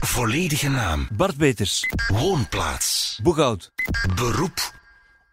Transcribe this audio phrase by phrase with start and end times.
[0.00, 1.08] Volledige naam.
[1.12, 1.86] Bart Peters.
[2.08, 3.18] Woonplaats.
[3.22, 3.72] Boeghout.
[4.14, 4.74] Beroep.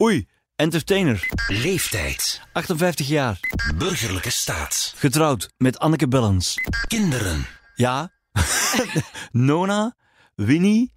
[0.01, 1.27] Oei, entertainer.
[1.47, 2.41] Leeftijd.
[2.53, 3.39] 58 jaar.
[3.77, 4.93] Burgerlijke staat.
[4.95, 6.55] Getrouwd met Anneke Bellens.
[6.87, 7.45] Kinderen.
[7.75, 8.11] Ja.
[9.31, 9.95] Nona,
[10.35, 10.93] Winnie,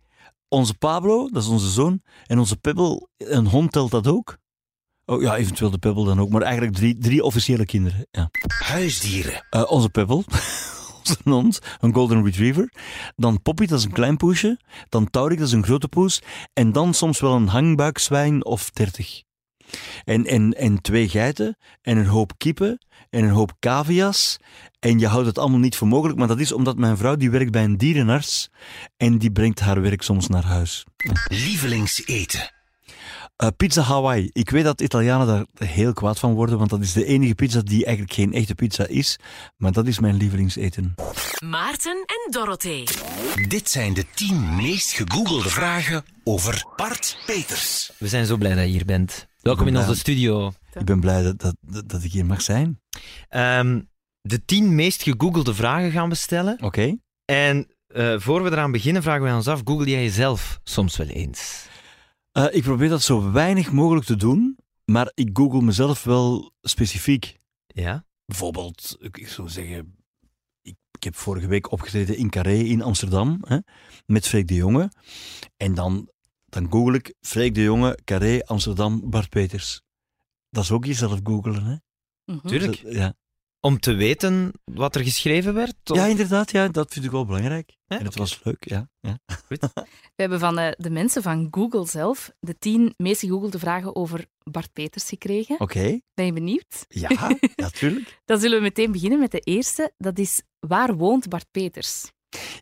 [0.49, 4.39] onze Pablo, dat is onze zoon, en onze Pebble, een hond telt dat ook?
[5.05, 8.07] Oh ja, eventueel de Pebble dan ook, maar eigenlijk drie, drie officiële kinderen.
[8.11, 8.31] Ja.
[8.49, 9.47] Huisdieren.
[9.51, 10.25] Eh, onze Pebble,
[11.01, 12.73] onze hond, een Golden Retriever.
[13.17, 14.59] Dan Poppy, dat is een klein poesje.
[14.89, 16.23] Dan Taurik, dat is een grote poes.
[16.53, 19.23] En dan soms wel een hangbuikzwijn of dertig.
[20.05, 22.79] En, en, en twee geiten, en een hoop kippen,
[23.11, 24.37] en een hoop cavia's.
[24.79, 27.31] En je houdt het allemaal niet voor mogelijk, maar dat is omdat mijn vrouw die
[27.31, 28.51] werkt bij een dierenarts
[28.97, 30.85] en die brengt haar werk soms naar huis.
[31.29, 32.60] Lievelingseten.
[33.41, 34.31] Eh, pizza Hawaii.
[34.33, 37.61] Ik weet dat Italianen daar heel kwaad van worden, want dat is de enige pizza
[37.61, 39.19] die eigenlijk geen echte pizza is.
[39.57, 40.95] Maar dat is mijn lievelingseten.
[41.45, 42.85] Maarten en Dorothee.
[43.49, 47.93] Dit zijn de 10 meest gegoogelde vragen over Bart Peters.
[47.99, 49.27] We zijn zo blij dat je hier bent.
[49.41, 50.53] Welkom in onze studio.
[50.73, 52.81] Ik ben blij dat, dat, dat, dat ik hier mag zijn.
[53.29, 53.81] Ehm,
[54.21, 56.59] de tien meest gegoogelde vragen gaan we stellen.
[56.63, 56.97] Oké.
[57.25, 61.07] En eh, voor we eraan beginnen, vragen wij ons af: Google jij jezelf soms wel
[61.07, 61.69] eens?
[62.33, 67.39] Eh, ik probeer dat zo weinig mogelijk te doen, maar ik google mezelf wel specifiek.
[67.67, 68.05] Ja?
[68.25, 69.97] Bijvoorbeeld, ik, ik zou zeggen,
[70.63, 73.59] ik, ik heb vorige week opgetreden in Carré in Amsterdam hè,
[74.07, 74.91] met Freek de Jonge.
[75.57, 76.11] En dan,
[76.49, 79.83] dan google ik Freek de Jonge, Carré, Amsterdam, Bart Peters.
[80.51, 81.77] Dat is ook jezelf googelen, hè?
[82.35, 82.47] Mhm.
[82.49, 82.83] Tuurlijk.
[82.83, 83.15] Dat- ja.
[83.61, 85.75] Om te weten wat er geschreven werd?
[85.91, 87.77] of- ja, inderdaad, ja, dat vind ik wel belangrijk.
[87.87, 88.89] Ja, en het was leuk, ja.
[89.01, 89.19] ja.
[90.17, 94.27] We hebben van eh, de mensen van Google zelf de tien meest gegoogelde vragen over
[94.51, 95.61] Bart Peters gekregen.
[95.61, 96.85] Oké, Ben je benieuwd?
[96.89, 97.09] ja,
[97.57, 98.21] natuurlijk.
[98.25, 99.93] Dan zullen we meteen beginnen met de eerste.
[99.99, 102.11] Dat is, waar woont Bart Peters?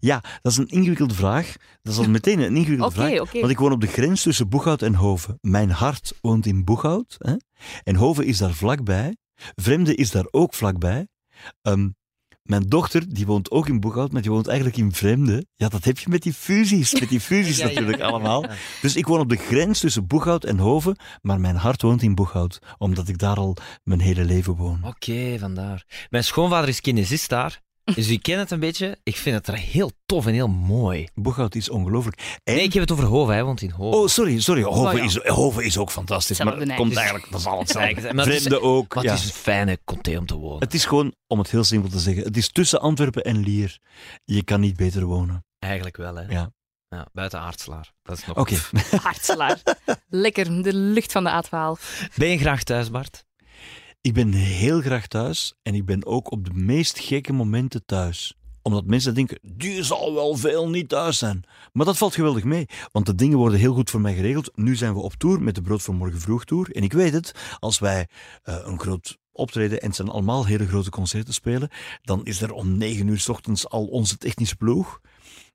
[0.00, 1.54] Ja, dat is een ingewikkelde vraag.
[1.82, 3.20] Dat is al meteen een ingewikkelde Oké, vraag.
[3.20, 3.38] oké.
[3.40, 5.38] Want ik woon op de grens tussen Boeghout en Hoven.
[5.40, 7.16] Mijn hart woont in Boeghout.
[7.18, 7.34] Hè?
[7.82, 9.16] En Hoven is daar vlakbij.
[9.54, 11.08] Vremde is daar ook vlakbij.
[11.62, 11.88] Ehm,
[12.42, 15.46] mijn dochter, die woont ook in Boeghout, maar die woont eigenlijk in Vremde.
[15.54, 17.00] Ja, dat heb je met die fusies.
[17.00, 18.06] Met die fusies Ja, natuurlijk ja.
[18.06, 18.46] allemaal.
[18.82, 22.14] Dus ik woon op de grens tussen Boeghout en Hoven, maar mijn hart woont in
[22.14, 22.58] Boeghout.
[22.78, 24.84] Omdat ik daar al mijn hele leven woon.
[24.84, 26.06] Oké, vandaar.
[26.10, 27.60] Mijn schoonvader is kinesist daar.
[27.94, 28.96] Dus ik ken het een beetje.
[29.02, 31.08] Ik vind het er heel tof en heel mooi.
[31.14, 32.38] Boeghout is ongelooflijk.
[32.44, 33.34] En- Nee, ik heb het over Hoven.
[33.34, 33.98] Hij woont in Hoven.
[34.00, 34.62] Oh, sorry, sorry.
[34.62, 35.02] Hoven, Oh, ja.
[35.04, 36.42] is, Hoven is ook fantastisch.
[36.42, 37.30] Maar het komt eigenlijk.
[37.30, 38.14] dat is al hetzelfde.
[38.14, 38.94] Maar het is- Vreemde ook.
[38.94, 39.12] Wat ja.
[39.12, 40.58] is een fijne conté om te wonen.
[40.60, 43.78] Het is gewoon, om het heel simpel te zeggen, het is tussen Antwerpen en Lier.
[44.24, 45.44] Je kan niet beter wonen.
[45.58, 46.22] Eigenlijk wel, hè?
[46.22, 46.50] Ja.
[46.88, 47.92] Ja, buiten Aardslaar.
[48.02, 48.56] Dat is nog Oké.
[49.02, 49.58] Hartselaar.
[50.08, 52.08] Lekker, de lucht van de A12.
[52.16, 53.24] Ben je graag thuis, Bart?
[54.00, 58.36] Ik ben heel graag thuis en ik ben ook op de meest gekke momenten thuis.
[58.62, 61.44] Omdat mensen denken, die zal wel veel niet thuis zijn.
[61.72, 64.50] Maar dat valt geweldig mee, want de dingen worden heel goed voor mij geregeld.
[64.54, 66.70] Nu zijn we op tour met de Brood voor Morgen Vroeg Tour.
[66.70, 68.08] En ik weet het, als wij
[68.42, 71.68] eh, een groot optreden en het zijn allemaal hele grote concerten spelen,
[72.02, 75.00] dan is er om negen uur 's ochtends al onze technische ploeg.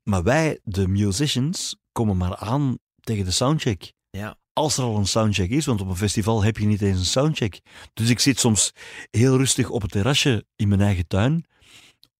[0.02, 3.92] Maar wij, de musicians, komen maar aan tegen de soundcheck.
[4.10, 4.36] Ja.
[4.54, 7.04] Als er al een soundcheck is, want op een festival heb je niet eens een
[7.04, 7.60] soundcheck.
[7.94, 8.72] Dus ik zit soms
[9.10, 11.44] heel rustig op het terrasje in mijn eigen tuin,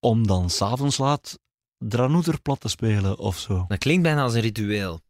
[0.00, 1.38] om dan s'avonds laat
[1.78, 3.64] Dranouter plat te spelen of zo.
[3.68, 5.00] Dat klinkt bijna als een ritueel.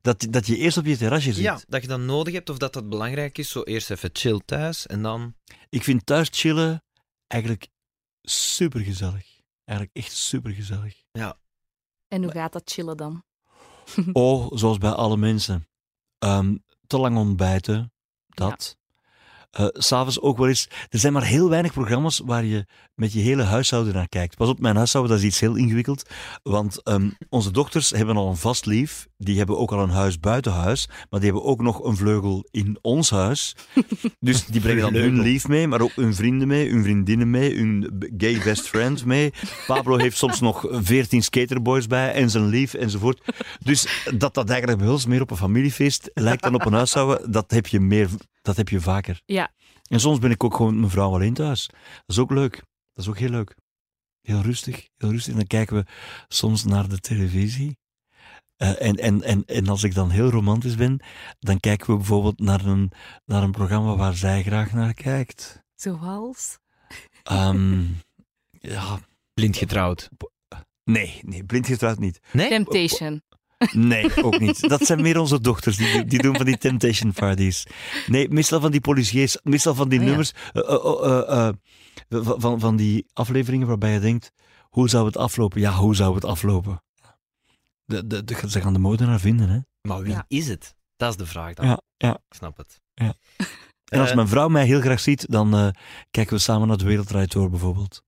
[0.00, 1.44] Dat, dat je eerst op je terrasje zit.
[1.44, 3.50] Ja, dat je dat nodig hebt of dat dat belangrijk is.
[3.50, 5.34] Zo eerst even chill thuis en dan...
[5.68, 6.82] Ik vind thuis chillen
[7.26, 7.68] eigenlijk
[8.22, 9.40] super gezellig.
[9.64, 11.02] Eigenlijk echt super gezellig.
[12.08, 13.24] En hoe gaat dat chillen dan?
[14.12, 15.66] Oh, zoals bij alle mensen.
[16.22, 16.56] Ehm,
[16.86, 17.92] te lang ontbijten,
[18.28, 18.76] dat.
[19.50, 20.68] Eh, S'avonds ook wel eens.
[20.88, 24.36] Er zijn maar heel weinig programma's waar je met je hele huishouden naar kijkt.
[24.36, 26.10] Pas op, mijn huishouden, dat is iets heel ingewikkeld.
[26.42, 29.08] Want ehm, onze dochters hebben al een vast lief.
[29.24, 30.88] Die hebben ook al een huis buiten huis.
[31.10, 33.54] Maar die hebben ook nog een vleugel in ons huis.
[34.20, 37.56] Dus die brengen dan hun lief mee, maar ook hun vrienden mee, hun vriendinnen mee,
[37.56, 39.32] hun gay best friend mee.
[39.66, 43.22] Pablo heeft soms nog veertien skaterboys bij en zijn lief enzovoort.
[43.62, 47.32] Dus dat dat eigenlijk bij ons meer op een familiefeest lijkt dan op een huishouden,
[47.32, 48.08] dat heb je, meer,
[48.42, 49.20] dat heb je vaker.
[49.24, 49.50] Ja.
[49.88, 51.66] En soms ben ik ook gewoon met mijn vrouw alleen thuis.
[51.66, 52.54] Dat is ook leuk.
[52.92, 53.56] Dat is ook heel leuk.
[54.20, 55.32] Heel rustig, heel rustig.
[55.32, 55.84] En dan kijken we
[56.28, 57.76] soms naar de televisie.
[58.56, 61.00] Eh, en, en, en, en als ik dan heel romantisch ben,
[61.38, 62.92] dan kijken we bijvoorbeeld naar een,
[63.24, 65.62] naar een programma waar zij graag naar kijkt.
[65.74, 66.58] Zoals?
[67.22, 67.82] Ehm,
[68.50, 68.98] ja,
[69.34, 70.08] Blind getrouwd.
[70.84, 72.20] nee, nee, blind getrouwd niet.
[72.32, 72.48] Nee?
[72.48, 73.22] Temptation.
[73.72, 74.60] Nee, ook niet.
[74.68, 77.66] Dat zijn meer onze dochters, die, die doen van die temptation parties.
[78.06, 80.04] Nee, meestal van die policiers, meestal van die ja.
[80.04, 80.62] nummers, eh,
[81.28, 81.52] eh,
[82.08, 84.32] van, van, van die afleveringen waarbij je denkt,
[84.68, 85.60] hoe zou het aflopen?
[85.60, 86.82] Ja, hoe zou het aflopen?
[87.92, 89.48] De, de, de- ze gaan de moordenaar vinden.
[89.48, 89.58] Hè?
[89.88, 90.24] Maar wie Ja.
[90.28, 90.74] is het?
[90.96, 91.66] Dat is de vraag dan.
[91.66, 92.12] Ja, ja.
[92.14, 92.80] Ik snap het.
[92.94, 95.68] En als Eh, mijn vrouw mij heel graag ziet, dan eh,
[96.10, 98.02] kijken we samen naar de Wereldrijd door bijvoorbeeld.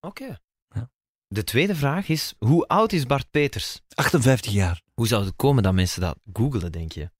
[0.00, 0.38] Oké.
[0.68, 0.90] Ja.
[1.28, 3.80] De tweede vraag is, hoe oud is Bart Peters?
[3.94, 4.82] 58 jaar.
[4.94, 7.10] Hoe zou het komen dat mensen dat googelen, denk je?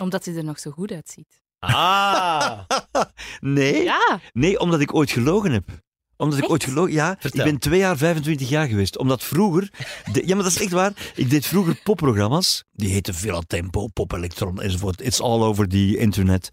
[0.00, 1.42] Omdat hij er nog zo goed uitziet.
[1.58, 2.60] Ah!
[3.40, 5.68] Nee, Ja, nee omdat ik ooit gelogen heb.
[6.16, 6.52] Omdat ik Echt?
[6.52, 6.92] ooit gelogen...
[6.92, 7.44] Ja, Vertel.
[7.44, 8.98] ik ben twee jaar 25 jaar geweest.
[8.98, 9.70] Omdat vroeger...
[10.12, 10.92] de- ja, maar dat is echt waar.
[11.14, 12.64] Ik deed vroeger popprogramma's.
[12.72, 15.00] Die heten Villa Tempo, Pop Electron enzovoort.
[15.00, 16.50] It's all over the internet.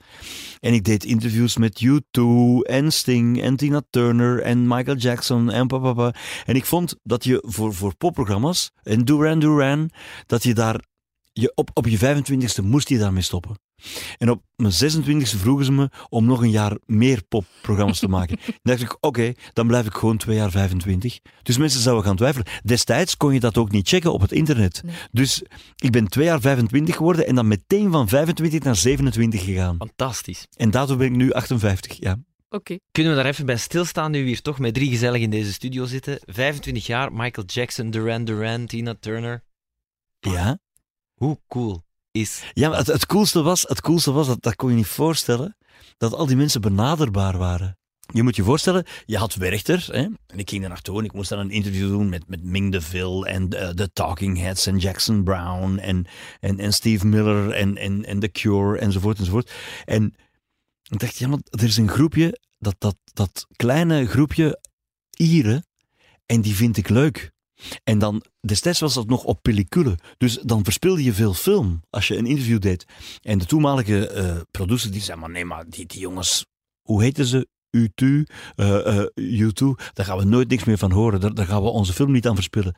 [0.60, 2.24] En ik deed interviews met U2
[2.62, 6.14] en Sting en Tina Turner en Michael Jackson en papa.
[6.46, 9.90] En ik vond dat je voor, voor popprogramma's en Duran Duran,
[10.26, 10.84] dat je daar...
[11.34, 13.56] Je, op, op je 25ste moest je daarmee stoppen.
[14.18, 18.38] En op mijn 26e vroegen ze me om nog een jaar meer popprogramma's te maken.
[18.46, 21.20] Dan dacht ik, oké, dan blijf ik gewoon twee jaar 25.
[21.44, 22.48] Dus mensen zouden gaan twijfelen.
[22.64, 24.82] Destijds kon je dat ook niet checken op het internet.
[24.86, 24.96] Nee.
[25.12, 25.44] Dus
[25.76, 29.76] ik ben twee jaar 25 geworden en dan meteen van 25 naar 27 gegaan.
[29.78, 30.48] Fantastisch.
[30.58, 32.18] En daardoor ben ik nu 58, ja.
[32.50, 32.78] oké.
[32.92, 35.54] Kunnen we daar even bij stilstaan, nu we hier toch met drie gezellig in deze
[35.54, 36.20] studio zitten?
[36.26, 39.44] 25 jaar, Michael Jackson, Duran Duran, Tina Turner.
[40.20, 40.60] Ja,
[41.14, 42.44] Hoe cool is...
[42.54, 45.58] ja het, het coolste was, het coolste was dat, dat kon je niet voorstellen,
[45.98, 47.76] dat al die mensen benaderbaar waren.
[48.14, 51.14] Je moet je voorstellen, je had Werchter, hè, en ik ging daar naartoe en ik
[51.14, 54.78] moest dan een interview doen met, met Ming DeVille en de, de Talking Heads en
[54.78, 56.06] Jackson Brown en,
[56.40, 59.52] en, en Steve Miller en, en, en The Cure enzovoort enzovoort.
[59.86, 60.16] En
[60.90, 64.60] ik dacht, ja, maar er is een groepje, dat, dat, dat kleine groepje
[65.18, 65.66] Ieren,
[66.26, 67.32] en die vind ik leuk.
[67.84, 69.98] En dan, destijds was dat nog op pellicule.
[70.18, 72.86] Dus dan verspilde je veel film als je een interview deed.
[73.22, 76.46] En de toenmalige eh producer die zei, maar nee, maar die, die jongens,
[76.82, 77.48] hoe heten ze?
[77.78, 78.06] U2,
[78.56, 81.36] eh, eh, U2, daar gaan we nooit niks meer van horen.
[81.36, 82.76] Daar, gaan we onze film niet aan verspillen.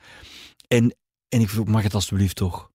[0.67, 0.95] En,
[1.29, 2.71] en ik vroeg, mag het alstublieft toch?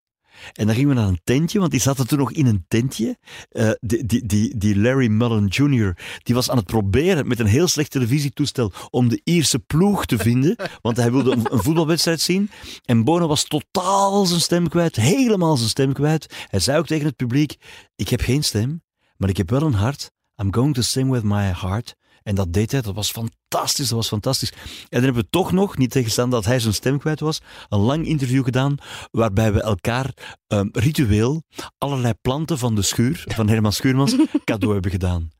[0.53, 3.19] En dan gingen we naar een tentje, want die zaten toen nog in een tentje.
[3.49, 7.47] Eh, die, die, die, die Larry Mullen Jr., die was aan het proberen met een
[7.47, 12.21] heel slecht televisietoestel om de Ierse ploeg te vinden, want hij wilde een, een voetbalwedstrijd
[12.21, 12.51] zien.
[12.85, 16.47] En Bono was totaal zijn stem kwijt, helemaal zijn stem kwijt.
[16.49, 17.57] Hij zei ook tegen het publiek,
[17.97, 18.83] ik heb geen stem,
[19.17, 20.11] maar ik heb wel een hart.
[20.37, 21.97] I'm going to sing with my heart.
[22.23, 24.51] En dat deed hij, dat was fantastisch, dat was fantastisch.
[24.51, 27.79] En dan hebben we toch nog, niet tegenstaan dat hij zijn stem kwijt was, een
[27.79, 28.77] lang interview gedaan
[29.11, 30.13] waarbij we elkaar
[30.47, 31.43] ehm, ritueel
[31.79, 35.31] allerlei planten van de schuur, van Herman Schuurmans, cadeau hebben gedaan.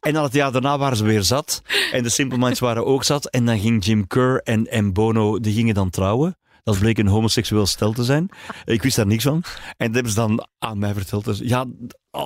[0.00, 1.62] En dan het jaar daarna waren ze weer zat
[1.92, 5.40] en de Simple Minds waren ook zat en dan ging Jim Kerr en, en Bono,
[5.40, 6.36] die gingen dan trouwen.
[6.66, 8.28] Dat bleek een homoseksueel stel te zijn.
[8.64, 9.42] Ik wist daar niks van.
[9.76, 11.24] En dat hebben ze dan aan mij verteld.
[11.24, 11.64] Dus ja,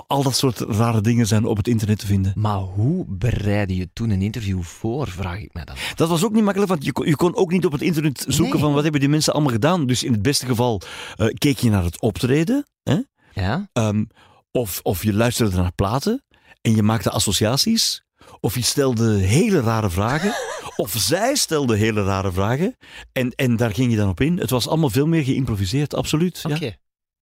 [0.07, 2.33] al, dat soort rare dingen zijn op het internet te vinden.
[2.35, 5.77] Maar hoe bereidde je toen een interview voor, vraag ik me dan.
[5.95, 8.25] Dat was ook niet makkelijk, want je kon, je kon ook niet op het internet
[8.29, 8.63] zoeken Nee.
[8.63, 9.87] van wat hebben die mensen allemaal gedaan.
[9.87, 10.81] Dus in het beste geval
[11.17, 12.65] eh, keek je naar het optreden.
[12.83, 12.99] Hè?
[13.33, 13.69] Ja?
[13.73, 14.05] Ehm,
[14.51, 16.25] of, of je luisterde naar platen
[16.61, 18.03] en je maakte associaties.
[18.41, 20.35] Of je stelde hele rare vragen.
[20.77, 22.77] of zij stelde hele rare vragen.
[23.13, 24.39] En, en daar ging je dan op in.
[24.39, 26.41] Het was allemaal veel meer geïmproviseerd, absoluut.
[26.45, 26.73] Oké, Ja.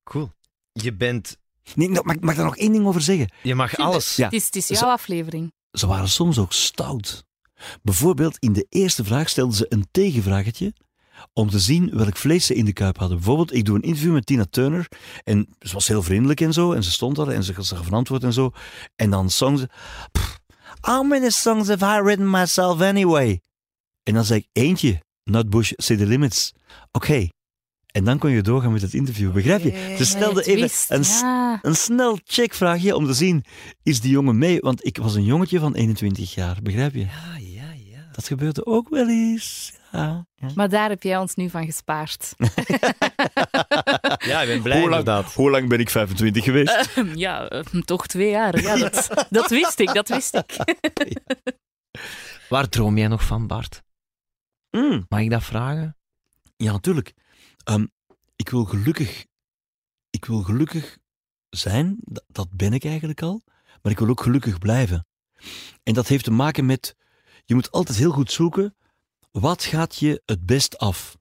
[0.05, 0.31] cool.
[0.73, 1.37] Je bent...
[1.75, 3.33] Nee, nou, mag, mag ik daar nog één ding over zeggen?
[3.43, 4.17] Je mag alles.
[4.17, 4.25] Ja.
[4.25, 5.53] Het is, het is Zo- jouw aflevering.
[5.71, 7.25] Ze waren soms ook stout.
[7.83, 10.73] Bijvoorbeeld in de eerste vraag stelden ze een tegenvragetje
[11.33, 13.17] om te zien welk vlees ze in de kuip hadden.
[13.17, 14.89] Bijvoorbeeld, ik doe een interview met Tina Turner
[15.25, 17.87] en ze was heel vriendelijk en zo en ze stond daar en ze, ze gaf
[17.87, 18.51] een antwoord en zo.
[18.97, 19.69] En dan zong ze,
[20.13, 20.38] "Pff,
[20.81, 23.41] how many songs have I written myself anyway?
[24.03, 26.53] En dan zei ik, eentje, Nutbush City Limits.
[26.93, 27.29] Oké.
[27.87, 29.95] En dan kon je doorgaan met het interview, begrijp je?
[29.97, 31.59] Ze stelde even een, ja.
[31.63, 33.45] een snel checkvraagje om te zien,
[33.83, 34.61] is die jongen mee?
[34.61, 37.01] Want ik was een jongetje van 21 jaar, begrijp je?
[37.01, 38.09] Ja, ja, ja.
[38.13, 39.73] Dat gebeurde ook wel eens.
[39.93, 40.49] Ja, ja.
[40.55, 42.35] Maar daar heb jij ons nu van gespaard.
[44.19, 45.35] Ja, ik ben blij hoe, lang, inderdaad.
[45.35, 47.01] hoe lang ben ik 25 geweest?
[47.15, 48.61] ja, eh, toch twee jaar.
[48.61, 50.57] Ja, dat, dat wist ik, dat wist ik.
[52.49, 53.83] Waar droom jij nog van, Bart?
[54.71, 55.97] Mm, Mag ik dat vragen?
[56.57, 57.15] ja, natuurlijk.
[57.65, 57.87] Ehm,
[58.37, 59.25] ik wil gelukkig...
[60.11, 60.99] Ik wil gelukkig
[61.51, 63.43] zijn, dat, dat ben ik eigenlijk al.
[63.83, 65.07] Maar ik wil ook gelukkig blijven.
[65.83, 66.97] En dat heeft te maken met...
[67.45, 68.77] Je moet altijd heel goed zoeken,
[69.31, 71.17] wat gaat je het best af?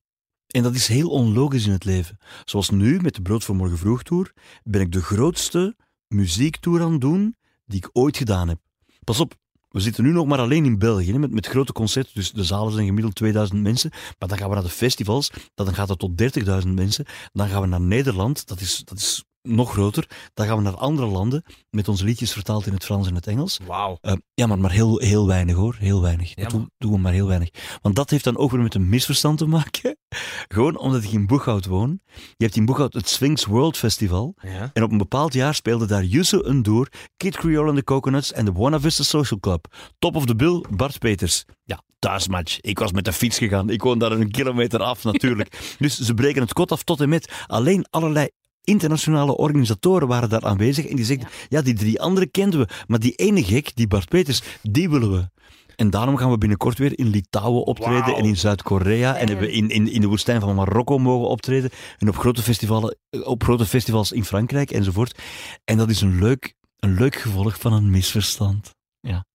[0.47, 2.17] En dat is heel onlogisch in het leven.
[2.45, 4.33] Zoals nu, met de Brood voor Morgen Vroeg Tour,
[4.63, 5.75] ben ik de grootste
[6.07, 7.35] muziektour aan het doen
[7.65, 8.59] die ik ooit gedaan heb.
[9.03, 9.35] Pas op,
[9.69, 12.13] we zitten nu nog maar alleen in België, met, met grote concerten.
[12.13, 13.89] Dus de zalen zijn gemiddeld 2000 mensen.
[13.91, 16.21] Maar dan gaan we naar de festivals, dan gaat het tot
[16.63, 17.05] 30.000 mensen.
[17.33, 20.09] Dan gaan we naar Nederland, dat is, dat is nog groter.
[20.33, 23.27] Dan gaan we naar andere landen, met onze liedjes vertaald in het Frans en het
[23.27, 23.59] Engels.
[23.65, 23.97] Wauw.
[24.01, 26.35] Eh, ja, maar, maar heel, heel weinig hoor, heel weinig.
[26.35, 27.49] Ja, dat doen, doen we maar heel weinig.
[27.81, 29.97] Want dat heeft dan ook weer met een misverstand te maken.
[30.53, 31.99] Gewoon omdat ik in Boeghout woon.
[32.13, 34.35] Je hebt in Boeghout het Sphinx World Festival.
[34.41, 34.69] Ja.
[34.73, 36.87] En op een bepaald jaar speelde daar Yusu Undoor,
[37.17, 39.73] Kid Creole and the Coconuts en de Buena Vista Social Club.
[39.99, 41.45] Top of the bill, Bart Peters.
[41.63, 42.59] Ja, thuismatch.
[42.61, 43.69] Ik was met de fiets gegaan.
[43.69, 45.59] Ik woon daar een kilometer af natuurlijk.
[45.79, 47.31] dus ze breken het kot af tot en met.
[47.47, 48.29] Alleen allerlei
[48.67, 50.85] internationale organisatoren waren daar aanwezig.
[50.85, 51.61] En die zeggen, ja.
[51.61, 52.67] die drie anderen kenden we.
[52.87, 55.29] Maar die ene gek, die Bart Peters, die willen we.
[55.75, 59.15] En daarom gaan we binnenkort weer in Litouwen optreden en in Zuid-Korea.
[59.15, 61.69] En hebben we in, in, in de woestijn van Marokko mogen optreden.
[61.97, 65.19] En op grote, festivalen, op grote festivals in Frankrijk enzovoort.
[65.63, 68.75] En dat is een leuk, een leuk gevolg van een misverstand.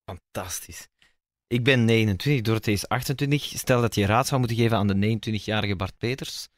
[0.04, 0.88] Fantastisch.
[1.46, 3.42] Ik ben 29, Dorothee is 28.
[3.42, 6.48] Stel dat je raad zou moeten geven aan de 29-jarige Bart Peters.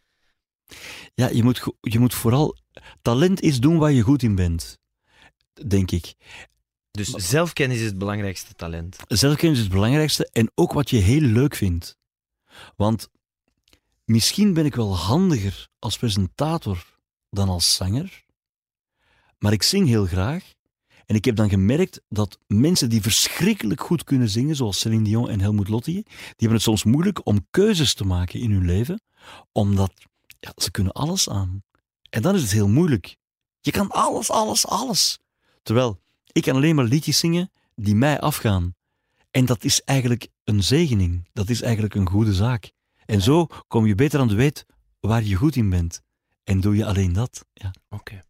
[1.15, 2.57] Ja, je moet, je moet vooral...
[3.03, 4.79] Talent is doen waar je goed in bent.
[5.67, 6.15] Denk ik.
[6.91, 8.97] Dus zelfkennis is het belangrijkste talent.
[9.07, 11.99] Zelfkennis is het belangrijkste en ook wat je heel leuk vindt.
[12.77, 13.09] Want
[14.05, 16.85] misschien ben ik wel handiger als presentator
[17.31, 18.25] dan als zanger,
[19.39, 20.53] maar ik zing heel graag.
[21.07, 25.29] En ik heb dan gemerkt dat mensen die verschrikkelijk goed kunnen zingen, zoals Celine Dion
[25.29, 29.01] en Helmut Lotti, die hebben het soms moeilijk om keuzes te maken in hun leven,
[29.53, 29.93] omdat
[30.41, 31.63] ja, ze kunnen alles aan.
[32.15, 33.17] En dan is het heel moeilijk.
[33.61, 35.21] Je kan alles, alles, alles.
[35.63, 36.01] Terwijl
[36.33, 38.75] ik kan alleen maar liedjes zingen die mij afgaan.
[39.31, 41.29] En dat is eigenlijk een zegening.
[41.33, 42.73] Dat is eigenlijk een goede zaak.
[43.07, 44.67] En zo kom je beter aan de weet
[45.01, 46.01] waar je goed in bent.
[46.45, 47.47] En doe je alleen dat.
[47.53, 47.75] Ja.
[47.89, 48.23] Oké.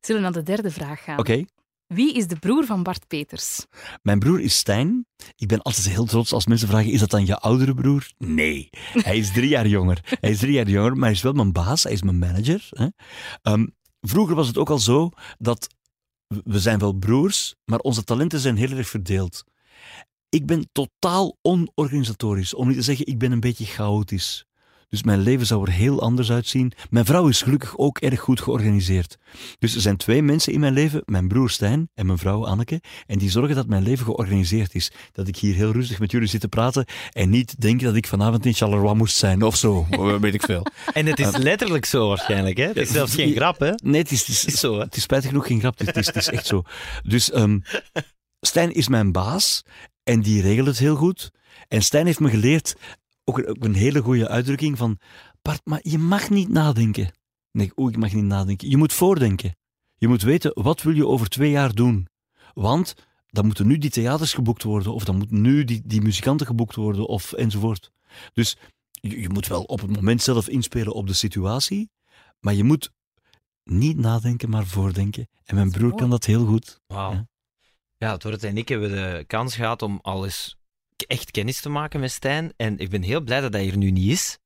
[0.00, 1.18] Zullen we naar de derde vraag gaan?
[1.18, 1.44] Oké.
[1.88, 3.66] Wie is de broer van Bart Peters?
[4.02, 5.06] Mijn broer is Stijn.
[5.36, 8.10] Ik ben altijd heel trots als mensen vragen: is dat dan je oudere broer?
[8.18, 10.16] Nee, hij is drie jaar jonger.
[10.20, 11.82] Hij is drie jaar jonger, maar hij is wel mijn baas.
[11.82, 12.66] Hij is mijn manager.
[12.70, 12.86] Hè.
[13.42, 13.66] Ehm,
[14.00, 15.68] vroeger was het ook al zo dat
[16.26, 19.44] we- we zijn wel broers, maar onze talenten zijn heel erg verdeeld.
[20.28, 24.44] Ik ben totaal onorganisatorisch, om niet te zeggen ik ben een beetje chaotisch.
[24.88, 26.72] Dus mijn leven zou er heel anders uitzien.
[26.90, 29.16] Mijn vrouw is gelukkig ook erg goed georganiseerd.
[29.58, 32.80] Dus er zijn twee mensen in mijn leven, mijn broer Stijn en mijn vrouw Anneke,
[33.06, 34.90] en die zorgen dat mijn leven georganiseerd is.
[35.12, 38.06] Dat ik hier heel rustig met jullie zit te praten en niet denk dat ik
[38.06, 39.86] vanavond in Charleroi moest zijn of zo,
[40.20, 40.66] weet ik veel.
[40.92, 42.66] En het is letterlijk zo waarschijnlijk, hè?
[42.66, 43.72] Het is zelfs geen grap, hè?
[43.82, 44.80] Nee, het is, het is, Is zo, hè?
[44.80, 46.62] het is spijtig genoeg geen grap, het is, het is echt zo.
[47.02, 47.58] Dus ehm,
[48.40, 49.62] Stijn is mijn baas
[50.02, 51.30] en die regelt het heel goed.
[51.68, 52.76] En Stijn heeft me geleerd,
[53.28, 54.98] ook een, ook een hele goede uitdrukking van,
[55.42, 57.12] Bart, maar je mag niet nadenken.
[57.52, 58.70] Nee, oeh, ik mag niet nadenken.
[58.70, 59.56] Je moet voordenken.
[59.96, 62.08] Je moet weten, wat wil je over twee jaar doen?
[62.54, 62.94] Want
[63.26, 66.74] dan moeten nu die theaters geboekt worden, of dan moeten nu die, die muzikanten geboekt
[66.74, 67.90] worden, of enzovoort.
[68.32, 68.56] Dus
[68.90, 71.90] je, je moet wel op het moment zelf inspelen op de situatie,
[72.40, 72.90] maar je moet
[73.64, 75.28] niet nadenken, maar voordenken.
[75.44, 76.80] En mijn broer kan dat heel goed.
[76.86, 77.12] Wauw.
[77.12, 77.26] Ja.
[77.96, 80.57] Ja, Dorothee en ik hebben de kans gehad om al eens k-
[81.02, 82.52] echt kennis te maken met Stijn.
[82.56, 84.38] En ik ben heel blij dat hij hier nu niet is.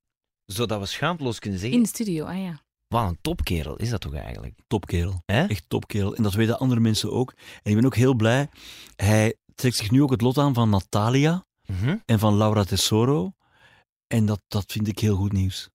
[0.44, 2.62] Zodat we schaamteloos kunnen zeggen, In de studio, ah ja.
[2.88, 4.54] wat een topkerel is dat toch eigenlijk?
[4.66, 5.22] Topkerel.
[5.26, 5.46] Hè?
[5.46, 6.14] Echt topkerel.
[6.14, 7.32] En dat weten andere mensen ook.
[7.62, 8.48] En ik ben ook heel blij.
[8.96, 11.96] Hij trekt zich nu ook het lot aan van Natalia Mhm.
[12.04, 13.32] en van Laura Tesoro.
[14.06, 15.68] En dat, dat vind ik heel goed nieuws.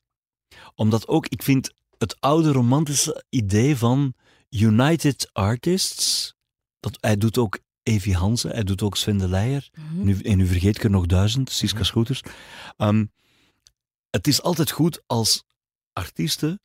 [0.76, 4.14] Omdat ook, ik vind het oude romantische idee van
[4.50, 6.34] United Artists,
[6.80, 10.04] dat, hij doet ook Evie Hansen, hij doet ook Sven de Leijer, Mhm.
[10.04, 12.22] nu, en nu vergeet ik er nog duizend, Siska Schoeters.
[12.78, 13.06] Ehm,
[14.10, 15.44] het is altijd goed als
[15.94, 16.60] artiesten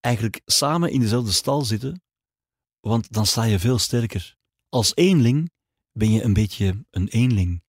[0.00, 2.02] eigenlijk samen in dezelfde stal zitten,
[2.80, 4.36] want dan sta je veel sterker.
[4.68, 5.50] Als eenling
[5.92, 7.62] ben je een beetje een eenling.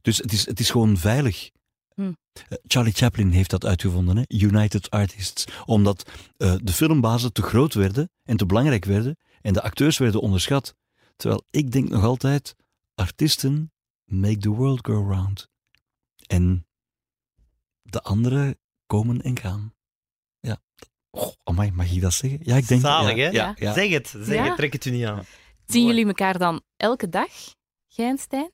[0.00, 1.50] Dus het is, het is gewoon veilig.
[1.94, 2.12] Hm.
[2.32, 4.22] Eh, Charlie Chaplin heeft dat uitgevonden, hè?
[4.26, 5.44] United Artists.
[5.64, 10.20] Omdat eh, de filmbazen te groot werden en te belangrijk werden en de acteurs werden
[10.20, 10.74] onderschat.
[11.20, 12.56] Terwijl ik denk nog altijd,
[12.94, 13.72] artiesten
[14.04, 15.48] make the world go round.
[16.26, 16.66] En
[17.82, 19.74] de anderen komen en gaan.
[20.40, 20.60] Ja.
[21.10, 22.38] Oh, amai, mag ik dat zeggen?
[22.42, 23.30] Ja, ik denk Zalig, ja, hè?
[23.30, 23.72] Ja, ja.
[23.72, 24.44] Zeg het, zeg Ja?
[24.44, 25.24] het, trek het u niet aan.
[25.66, 25.94] Zien Mooi.
[25.94, 27.28] jullie elkaar dan elke dag,
[28.16, 28.50] Stijn?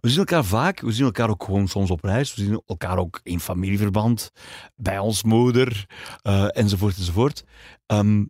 [0.00, 2.98] We zien elkaar vaak, we zien elkaar ook gewoon soms op reis, we zien elkaar
[2.98, 4.30] ook in familieverband,
[4.76, 5.86] bij ons moeder,
[6.22, 7.44] eh, enzovoort, enzovoort.
[7.86, 8.24] Ehm,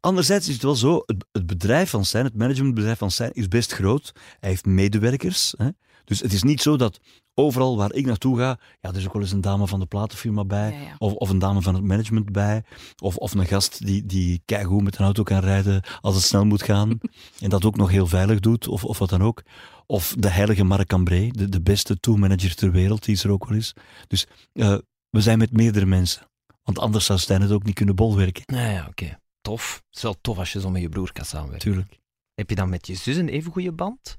[0.00, 3.48] anderzijds is het wel zo, het, het bedrijf van Stijn, het managementbedrijf van Stijn, is
[3.48, 4.12] best groot.
[4.40, 5.54] Hij heeft medewerkers.
[5.56, 5.68] Hè?
[6.04, 7.00] Dus het is niet zo dat
[7.34, 9.86] overal waar ik naartoe ga, ja, er is ook wel eens een dame van de
[9.86, 10.94] platenfirma bij, Ja, ja.
[10.98, 12.64] Of, of een dame van het management bij,
[13.02, 16.44] of, of een gast die, die keigoed met een auto kan rijden als het snel
[16.44, 16.98] moet gaan,
[17.40, 19.42] en dat ook nog heel veilig doet, of, of wat dan ook.
[19.86, 23.46] Of de heilige Marc Cambré, de, de beste tourmanager ter wereld, die is er ook
[23.46, 23.72] wel eens.
[24.06, 24.78] Dus eh,
[25.10, 26.28] we zijn met meerdere mensen.
[26.62, 28.42] Want anders zou Stijn het ook niet kunnen bolwerken.
[28.46, 29.18] Nou ja, oké.
[29.40, 29.82] Tof.
[29.86, 31.68] Het is wel tof als je zo met je broer kan samenwerken.
[31.68, 31.98] Natuurlijk.
[32.34, 34.18] Heb je dan met je zus een even goede band?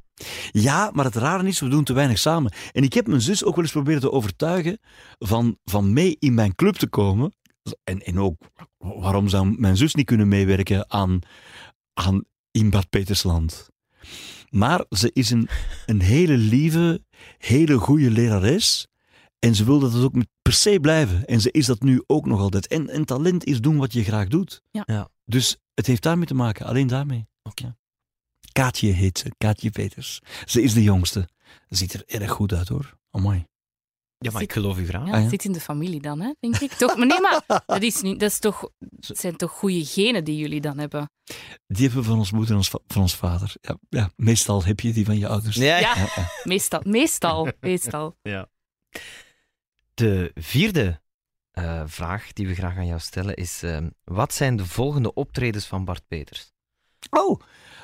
[0.51, 2.53] Ja, maar het rare is, we doen te weinig samen.
[2.71, 4.79] En ik heb mijn zus ook wel eens proberen te overtuigen
[5.19, 7.33] van, van mee in mijn club te komen.
[7.83, 8.41] En, en ook,
[8.77, 11.19] waarom zou mijn zus niet kunnen meewerken aan,
[11.93, 13.69] aan in Bad Petersland?
[14.49, 15.49] Maar ze is een,
[15.85, 17.03] een hele lieve,
[17.37, 18.87] hele goede lerares.
[19.45, 21.25] En ze wil dat het ook met per se blijven.
[21.25, 22.67] En ze is dat nu ook nog altijd.
[22.67, 24.61] En, en talent is doen wat je graag doet.
[24.71, 24.83] Ja.
[24.85, 25.09] Ja.
[25.25, 27.27] Dus het heeft daarmee te maken, alleen daarmee.
[27.43, 27.75] Oké.
[28.51, 30.19] Kaatje heet ze, Kaatje Peters.
[30.45, 31.27] Ze is de jongste.
[31.69, 32.97] Ziet er erg goed uit hoor.
[33.11, 33.45] Amai.
[34.17, 35.05] Ja, maar ik geloof u graag.
[35.05, 35.21] Ja, Ah, ja.
[35.21, 36.71] het zit in de familie dan, hè, denk ik.
[36.71, 36.95] Toch?
[36.97, 38.69] Maar nee, maar dat, is niet, dat is toch,
[38.99, 41.09] het zijn toch goede genen die jullie dan hebben?
[41.67, 43.53] Die hebben we van ons moeder en ons va- van ons vader.
[43.61, 45.55] Ja, ja, meestal heb je die van je ouders.
[45.55, 45.95] Ja, Ja.
[45.95, 46.27] Ja, ja.
[46.43, 46.81] Meestal.
[46.85, 47.47] Meestal.
[47.59, 48.15] meestal.
[49.93, 51.01] De vierde
[51.51, 55.65] eh, vraag die we graag aan jou stellen is: ehm, wat zijn de volgende optredens
[55.65, 56.51] van Bart Peters?
[57.09, 57.39] Oh,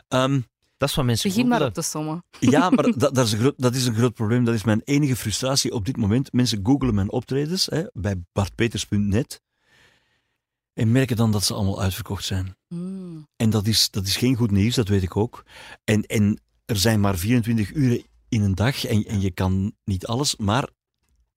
[0.07, 0.41] ehm,
[0.77, 2.23] Dat is wat mensen Begin maar op te sommen.
[2.39, 4.43] ja, maar dat, dat, is een groot, dat is een groot probleem.
[4.43, 6.33] Dat is mijn enige frustratie op dit moment.
[6.33, 9.41] Mensen googelen mijn optredens hè, bij bartpeters.net
[10.73, 12.55] en merken dan dat ze allemaal uitverkocht zijn.
[12.67, 13.27] Hmm.
[13.35, 15.43] En dat is, dat is geen goed nieuws, dat weet ik ook.
[15.83, 20.05] En, en er zijn maar 24 uren in een dag en, en je kan niet
[20.05, 20.35] alles.
[20.35, 20.69] Maar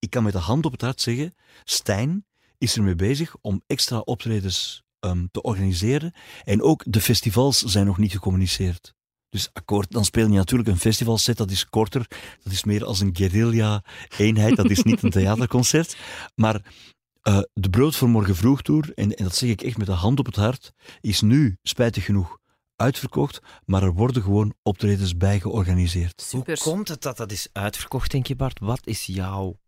[0.00, 2.26] ik kan met de hand op het hart zeggen, Stijn
[2.58, 6.12] is ermee bezig om extra optredens ehm, te organiseren.
[6.44, 8.94] En ook de festivals zijn nog niet gecommuniceerd.
[9.28, 12.06] Dus akkoord, dan speel je natuurlijk een festivalset, dat is korter.
[12.42, 15.96] Dat is meer als een guerrilla-eenheid, dat is niet een theaterconcert.
[16.34, 16.62] Maar
[17.22, 19.92] eh, de Brood voor Morgen Vroeg Tour, en, en dat zeg ik echt met de
[19.92, 22.38] hand op het hart, is nu, spijtig genoeg,
[22.76, 26.20] uitverkocht, maar er worden gewoon optredens bij georganiseerd.
[26.20, 26.58] Super.
[26.62, 28.58] Hoe komt het dat dat is uitverkocht, denk je, Bart?
[28.58, 29.58] Wat is jouw.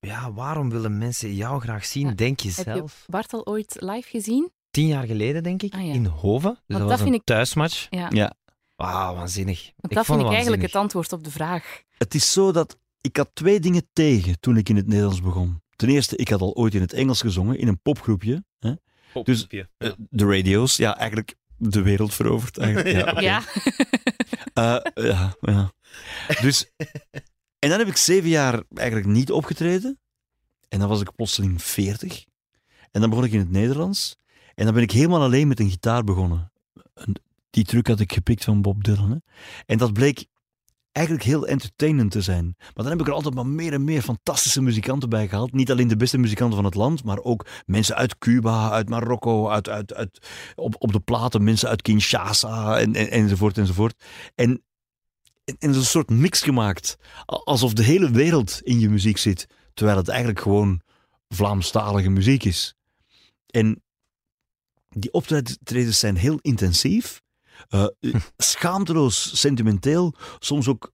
[0.00, 2.06] Ja, waarom willen mensen jou graag zien?
[2.08, 3.04] Ja, Denk je Heb je zelf?
[3.06, 4.50] Bart al ooit live gezien?
[4.70, 5.92] Tien jaar geleden, denk ik, Ah, ja.
[5.92, 6.50] in Hoven.
[6.50, 7.86] Dus dat, dat was vind een ik- thuismatch.
[7.90, 8.08] Ja.
[8.12, 8.34] Ja.
[8.76, 9.62] Wauw, waanzinnig.
[9.62, 11.82] Want ik dat vond vind ik eigenlijk het antwoord op de vraag.
[11.98, 15.62] Het is zo dat ik had twee dingen tegen toen ik in het Nederlands begon.
[15.76, 18.44] Ten eerste, ik had al ooit in het Engels gezongen, in een popgroepje.
[18.58, 18.72] Hè?
[19.22, 19.66] Dus Ja.
[19.78, 22.58] eh, de radio's, ja, eigenlijk de wereld veroverd.
[22.58, 23.20] Eigenlijk.
[23.20, 23.42] Ja.
[24.54, 25.72] Eh, ja, ja.
[26.40, 26.70] Dus,
[27.66, 29.98] en dan heb ik zeven jaar eigenlijk niet opgetreden.
[30.68, 32.24] En dan was ik plotseling veertig.
[32.90, 34.16] En dan begon ik in het Nederlands.
[34.54, 36.52] En dan ben ik helemaal alleen met een gitaar begonnen.
[37.50, 39.10] Die truc had ik gepikt van Bob Dylan.
[39.10, 39.16] Hè.
[39.66, 40.26] En dat bleek
[40.92, 42.54] eigenlijk heel entertainend te zijn.
[42.58, 45.52] Maar dan heb ik er altijd maar meer en meer fantastische muzikanten bij gehaald.
[45.52, 49.48] Niet alleen de beste muzikanten van het land, maar ook mensen uit Cuba, uit Marokko,
[49.48, 54.04] uit, uit, uit, op, op de platen mensen uit Kinshasa en, en, enzovoort enzovoort.
[54.34, 54.62] En,
[55.58, 56.96] is een soort mix gemaakt.
[57.24, 59.46] Alsof de hele wereld in je muziek zit.
[59.74, 60.80] Terwijl het eigenlijk gewoon
[61.28, 62.74] Vlaamstalige muziek is.
[63.46, 63.82] En
[64.88, 67.22] die optredens zijn heel intensief.
[67.68, 67.86] eh,
[68.36, 70.14] schaamteloos sentimenteel.
[70.38, 70.92] Soms ook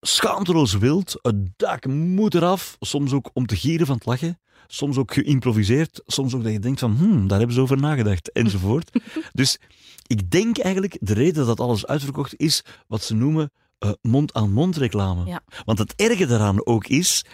[0.00, 1.18] schaamteloos wild.
[1.22, 2.76] Het dak moet eraf.
[2.80, 4.40] Soms ook om te gieren van het lachen.
[4.66, 6.02] Soms ook geïmproviseerd.
[6.06, 8.32] Soms ook dat je denkt van, hmm, daar hebben ze over nagedacht.
[8.42, 8.90] Enzovoort.
[9.32, 9.58] dus
[10.06, 13.52] ik denk eigenlijk, de reden dat alles uitverkocht is, wat ze noemen
[13.84, 15.26] eh, mond-aan-mond reclame.
[15.26, 15.40] Ja.
[15.64, 17.24] Want het erge daaraan ook is,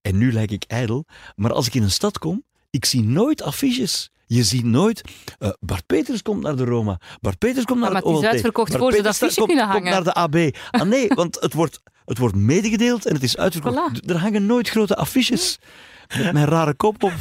[0.00, 1.04] en nu lijk ik ijdel,
[1.36, 4.10] maar als ik in een stad kom, ik zie nooit affiches.
[4.26, 5.02] Je ziet nooit,
[5.38, 8.28] eh, Bart Peters komt naar de Roma, Bart Peters komt naar maar het het is
[8.28, 10.56] uitverkocht Bart voor ze Peters dat affiche komt, naar de AB.
[10.70, 13.76] Ah nee, want het wordt, het wordt medegedeeld en het is uitverkocht.
[13.76, 14.06] Voilà.
[14.06, 15.58] Er hangen nooit grote affiches.
[16.16, 17.12] Met mijn rare kop op.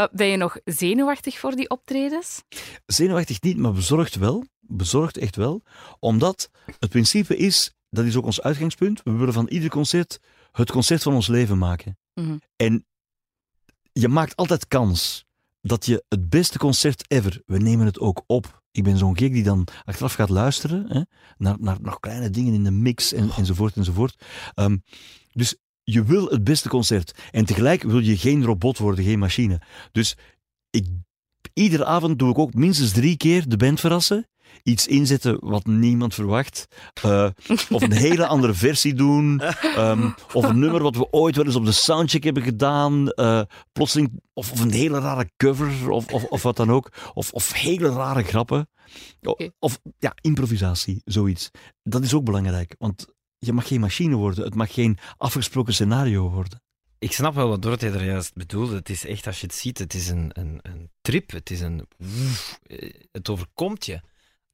[0.00, 2.42] Eh, ben je nog zenuwachtig voor die optredens?
[2.86, 4.44] Zenuwachtig niet, maar bezorgd wel.
[4.60, 5.62] Bezorgd echt wel.
[5.98, 10.20] Omdat het principe is, dat is ook ons uitgangspunt, we willen van ieder concert
[10.52, 11.98] het concert van ons leven maken.
[12.14, 12.36] Mhm.
[12.56, 12.86] En
[13.92, 15.24] je maakt altijd kans
[15.60, 18.62] dat je het beste concert ever, we nemen het ook op.
[18.70, 21.02] Ik ben zo'n gek die dan achteraf gaat luisteren hè,
[21.38, 24.24] naar, naar nog kleine dingen in de mix en, enzovoort enzovoort.
[24.54, 24.76] Ehm,
[25.32, 25.56] dus
[25.92, 27.18] je wil het beste concert.
[27.30, 29.60] En tegelijk wil je geen robot worden, geen machine.
[29.92, 30.16] Dus
[30.70, 30.86] ik,
[31.54, 34.24] iedere avond doe ik ook minstens drie keer de band verrassen.
[34.62, 36.66] Iets inzetten wat niemand verwacht.
[37.02, 37.28] Eh,
[37.70, 39.40] of een hele andere versie doen.
[39.40, 43.08] Ehm, of een nummer wat we ooit wel eens op de soundcheck hebben gedaan.
[43.10, 46.92] eh, plotseling, of, of een hele rare cover, of, of, of wat dan ook.
[47.14, 48.68] Of, of hele rare grappen.
[49.22, 49.50] O- Oké.
[49.58, 51.50] Of ja, improvisatie, zoiets.
[51.82, 53.06] Dat is ook belangrijk, want
[53.46, 54.44] je mag geen machine worden.
[54.44, 56.62] Het mag geen afgesproken scenario worden.
[56.98, 58.74] Ik snap wel wat Dorothee er juist bedoelde.
[58.74, 61.30] Het is echt, als je het ziet, het is een, een, een trip.
[61.30, 61.86] Het is een...
[61.98, 62.58] woef.
[62.66, 64.00] Eh, Het overkomt je.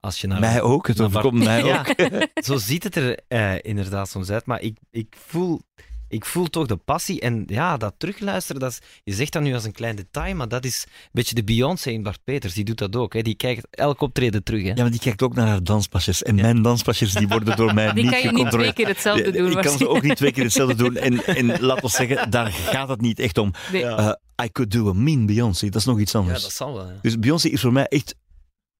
[0.00, 1.86] Als je naar mij ook, het naar overkomt mij Ja.
[1.88, 2.44] ook.
[2.44, 4.46] Zo ziet het er eh, inderdaad soms uit.
[4.46, 5.60] Maar ik, ik voel
[6.08, 7.20] ik voel toch de passie.
[7.20, 10.48] En ja, dat terugluisteren, dat is, je zegt dat nu als een klein detail, maar
[10.48, 12.54] dat is een beetje de Beyoncé in Bart Peters.
[12.54, 13.12] Die doet dat ook.
[13.14, 13.22] Hè.
[13.22, 14.62] Die kijkt elk optreden terug.
[14.62, 14.68] Hè.
[14.68, 16.22] Ja, maar die kijkt ook naar haar danspasjes.
[16.22, 18.74] En mijn danspasjes die worden door mij Die niet kan je niet twee gecontroleerd.
[18.74, 19.50] keer hetzelfde doen.
[19.50, 20.96] ik kan ze ook niet twee keer hetzelfde doen.
[20.96, 23.52] En, en laat ons zeggen, daar gaat het niet echt om.
[23.72, 23.84] Nee.
[23.84, 24.12] Eh,
[24.44, 26.42] I could do a mean Beyoncé, dat is nog iets Ja, anders.
[26.42, 26.90] dat zal wel.
[27.02, 28.14] Dus Beyoncé is voor mij echt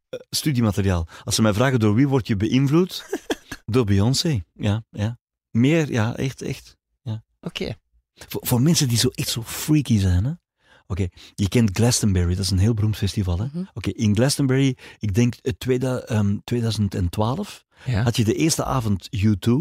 [0.09, 1.07] eh, studiemateriaal.
[1.25, 3.05] Als ze mij vragen door wie word je beïnvloed,
[3.65, 4.43] door Beyoncé.
[4.53, 5.19] Ja, ja.
[5.51, 6.77] Meer, ja, echt, echt.
[7.47, 7.75] Oké.
[8.29, 10.25] Voor, voor mensen die zo echt zo freaky zijn.
[10.25, 10.33] hè.
[10.87, 13.39] Oké, je kent Glastonbury, dat is een heel beroemd festival.
[13.39, 13.45] hè.
[13.45, 13.65] Mhm.
[13.75, 18.03] Oké, in Glastonbury, ik denk eh, ehm, 2012, Ja.
[18.03, 19.53] had je de eerste avond U2.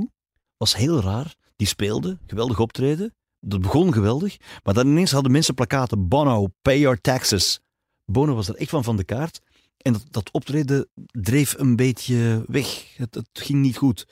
[0.58, 1.36] Was heel raar.
[1.56, 3.14] Die speelde, geweldig optreden.
[3.40, 4.38] Dat begon geweldig.
[4.64, 6.08] Maar dan ineens hadden mensen plakaten.
[6.08, 7.60] Bono, pay your taxes.
[8.06, 9.40] Bono was er echt van van de kaart.
[9.78, 12.96] En dat, dat optreden dreef een beetje weg.
[12.98, 14.08] Het, het ging niet goed.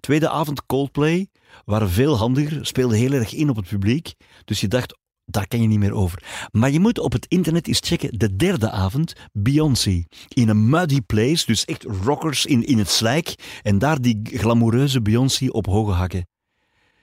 [0.00, 1.28] Tweede avond Coldplay
[1.64, 2.66] waren veel handiger.
[2.66, 4.14] Speelden heel erg in op het publiek.
[4.44, 6.48] Dus je dacht, daar kan je niet meer over.
[6.50, 8.18] Maar je moet op het internet eens checken.
[8.18, 10.04] De derde avond, Beyoncé.
[10.28, 13.34] In een muddy place, dus echt rockers in, in het slijk.
[13.62, 16.28] En daar die glamoureuze Beyoncé op hoge hakken.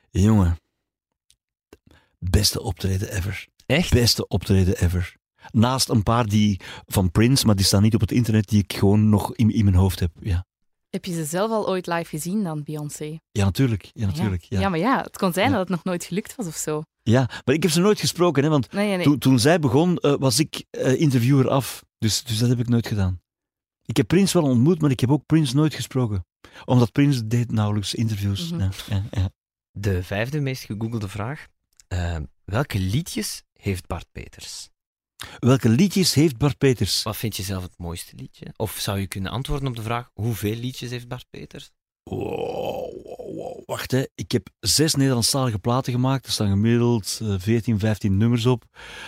[0.10, 0.58] Jongen,
[2.20, 3.48] beste optreden ever.
[3.66, 3.92] Echt?
[3.92, 5.16] Beste optreden ever.
[5.52, 8.74] Naast een paar die van Prince, maar die staan niet op het internet, die ik
[8.74, 10.12] gewoon nog in, in mijn hoofd heb.
[10.20, 10.46] Ja,
[10.90, 13.18] Heb je ze zelf al ooit live gezien dan, Beyoncé?
[13.32, 13.90] ja natuurlijk.
[13.94, 14.58] Ja, natuurlijk ja.
[14.58, 14.64] Ja.
[14.64, 14.70] Ja.
[14.70, 15.52] maar ja, het kon zijn Ja.
[15.52, 16.82] dat het nog nooit gelukt was of zo.
[17.04, 19.06] maar ik heb ze nooit gesproken, hè, want Nee, nee, nee.
[19.06, 21.84] toen, toen zij begon, eh, was ik eh, interviewer af.
[21.98, 23.22] Dus, dus dat heb ik nooit gedaan.
[23.86, 26.26] Ik heb Prince wel ontmoet, maar ik heb ook Prince nooit gesproken.
[26.66, 28.52] Omdat Prince deed nauwelijks interviews.
[28.52, 28.62] Mhm.
[28.62, 29.30] ja, ja, ja.
[29.72, 31.48] De vijfde meest gegoogelde vraag.
[31.88, 34.70] Eh, welke liedjes heeft Bart Peters?
[35.40, 37.04] Welke liedjes heeft Bart Peters?
[37.04, 38.46] Wat vind je zelf het mooiste liedje?
[38.56, 41.72] Of zou je kunnen antwoorden op de vraag: hoeveel liedjes heeft Bart Peters?
[42.04, 43.05] Wow,
[43.46, 43.64] wow.
[43.66, 44.04] Wacht, hè.
[44.16, 46.26] ik heb zes Nederlandstalige platen gemaakt.
[46.26, 48.64] Er staan gemiddeld eh, 14, 15 nummers op.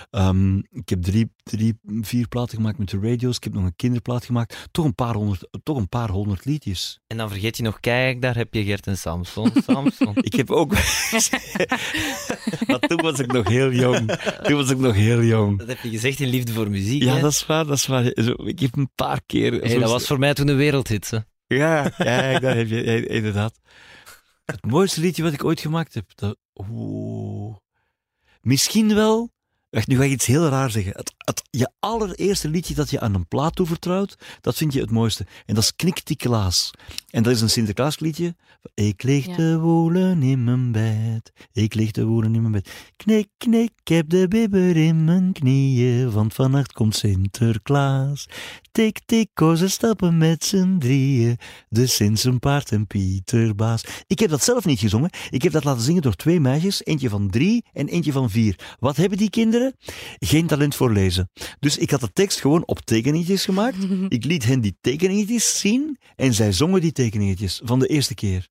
[0.10, 3.36] Ehm, ik heb drie, drie, vier platen gemaakt met de radio's.
[3.36, 4.68] Ik heb nog een kinderplaat gemaakt.
[4.72, 7.00] Toch een paar honderd, toch een paar honderd liedjes.
[7.08, 9.52] En dan vergeet je nog, kijk, daar heb je Gert en Samson.
[9.68, 10.16] Samson.
[10.16, 10.72] Ik heb ook...
[12.68, 14.12] maar toen was ik nog heel jong.
[14.44, 15.60] Toen was ik nog heel jong.
[15.60, 17.04] Dat heb je gezegd in Liefde voor Muziek.
[17.04, 17.22] Ja, hè?
[17.22, 18.12] dat is waar, dat is waar.
[18.16, 19.54] Zo, Ik heb een paar keer...
[19.54, 21.10] Hey, dat was voor mij toen een wereldhit.
[21.10, 21.18] Hè?
[21.48, 23.60] Ja, ja, daar heb je ja, inderdaad.
[24.52, 26.12] Het mooiste liedje wat ik ooit gemaakt heb.
[26.16, 26.38] Dat.
[28.42, 29.32] Misschien wel.
[29.70, 30.92] Wacht, nu ga ik iets heel raar zeggen.
[30.96, 34.92] Het, het, je allereerste liedje dat je aan een plaat toevertrouwt, dat vind je het
[34.92, 35.26] mooiste.
[35.46, 36.72] En dat is Kniktikklaas.
[37.10, 38.36] En dat is een Sinterklaasliedje.
[38.74, 39.36] Ik lig Ja.
[39.36, 41.32] te woelen in mijn bed.
[41.52, 42.70] Ik lig te woelen in mijn bed.
[42.96, 46.12] Knik, knik, ik heb de bibber in mijn knieën.
[46.12, 48.28] Want vannacht komt Sinterklaas.
[48.72, 51.38] Tik, tik, oh, ze stappen met z'n drieën.
[51.70, 53.84] De Sint, zijn paard en Pieter Baas.
[54.08, 55.10] Ik heb dat zelf niet gezongen.
[55.30, 56.86] Ik heb dat laten zingen door twee meisjes.
[56.86, 58.76] Eentje van drie en eentje van vier.
[58.80, 59.57] Wat hebben die kinderen?
[60.20, 61.30] Geen talent voor lezen.
[61.60, 63.78] Dus ik had de tekst gewoon op tekeningetjes gemaakt.
[64.18, 65.98] Ik liet hen die tekeningetjes zien.
[66.16, 68.48] En zij zongen die tekeningetjes van de eerste keer.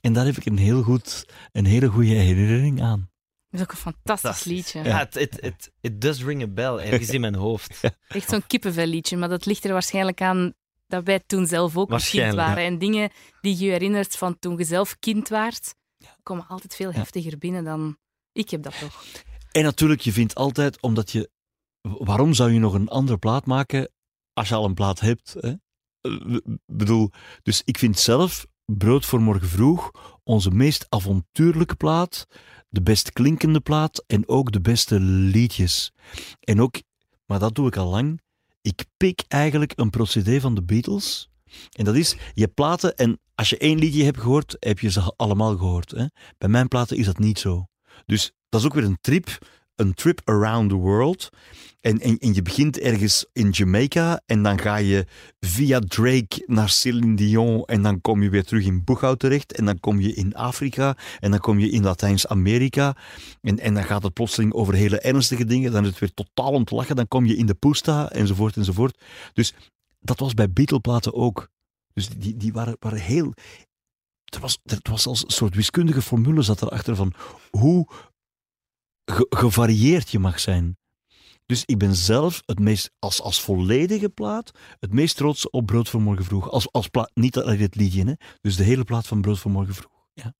[0.00, 3.10] En daar heb ik een, heel goed, een hele goede herinnering aan.
[3.50, 4.82] Dat is ook een fantastisch liedje.
[4.82, 7.80] Ja, het it, it, it does ring a bell ergens in mijn hoofd.
[8.08, 10.54] Echt zo'n kippenvelliedje, maar dat ligt er waarschijnlijk aan
[10.86, 12.64] dat wij toen zelf ook kind Waarschijnlijk, waren.
[12.64, 15.74] En dingen die je herinnert van toen je zelf kind waart,
[16.22, 17.96] komen altijd veel heftiger binnen dan...
[18.32, 19.04] Ik heb dat toch.
[19.56, 21.30] En natuurlijk, je vindt altijd, omdat je...
[21.80, 23.90] Waarom zou je nog een andere plaat maken
[24.32, 25.36] als je al een plaat hebt?
[25.40, 25.52] Hè?
[26.00, 27.10] Eh, bedoel,
[27.42, 29.90] dus ik vind zelf Brood voor Morgen Vroeg
[30.24, 32.26] onze meest avontuurlijke plaat,
[32.68, 35.92] de best klinkende plaat en ook de beste liedjes.
[36.40, 36.82] En ook,
[37.26, 38.20] maar dat doe ik al lang,
[38.60, 41.30] ik pik eigenlijk een procedé van de Beatles.
[41.76, 45.14] En dat is, je platen en als je één liedje hebt gehoord, heb je ze
[45.16, 45.90] allemaal gehoord.
[45.90, 46.06] Hè?
[46.38, 47.66] Bij mijn platen is dat niet zo.
[48.06, 49.38] Dus dat is ook weer een trip,
[49.74, 51.30] een trip around the world.
[51.80, 55.06] En, en, en je begint ergens in Jamaica en dan ga je
[55.40, 59.64] via Drake naar Celine Dion en dan kom je weer terug in Boeghout terecht en
[59.64, 62.96] dan kom je in Afrika en dan kom je in Latijns-Amerika
[63.40, 66.52] en, en dan gaat het plotseling over hele ernstige dingen, dan is het weer totaal
[66.52, 69.00] om te lachen, dan kom je in de Pusta enzovoort enzovoort.
[69.32, 69.54] Dus
[70.00, 71.48] dat was bij Beatle-platen ook.
[71.92, 73.32] Dus die, die waren, waren heel...
[74.24, 77.12] Er was, er was als een soort wiskundige formule zat erachter van
[77.50, 77.88] hoe
[79.10, 80.78] ge- gevarieerd je mag zijn.
[81.46, 85.88] Dus ik ben zelf het meest, als, als volledige plaat, het meest trots op Brood
[85.88, 86.50] voor Morgen Vroeg.
[86.50, 88.12] Als, als plaat, niet alleen het liedje, hè.
[88.40, 89.92] dus de hele plaat van Brood voor Morgen Vroeg.
[90.12, 90.34] Ja.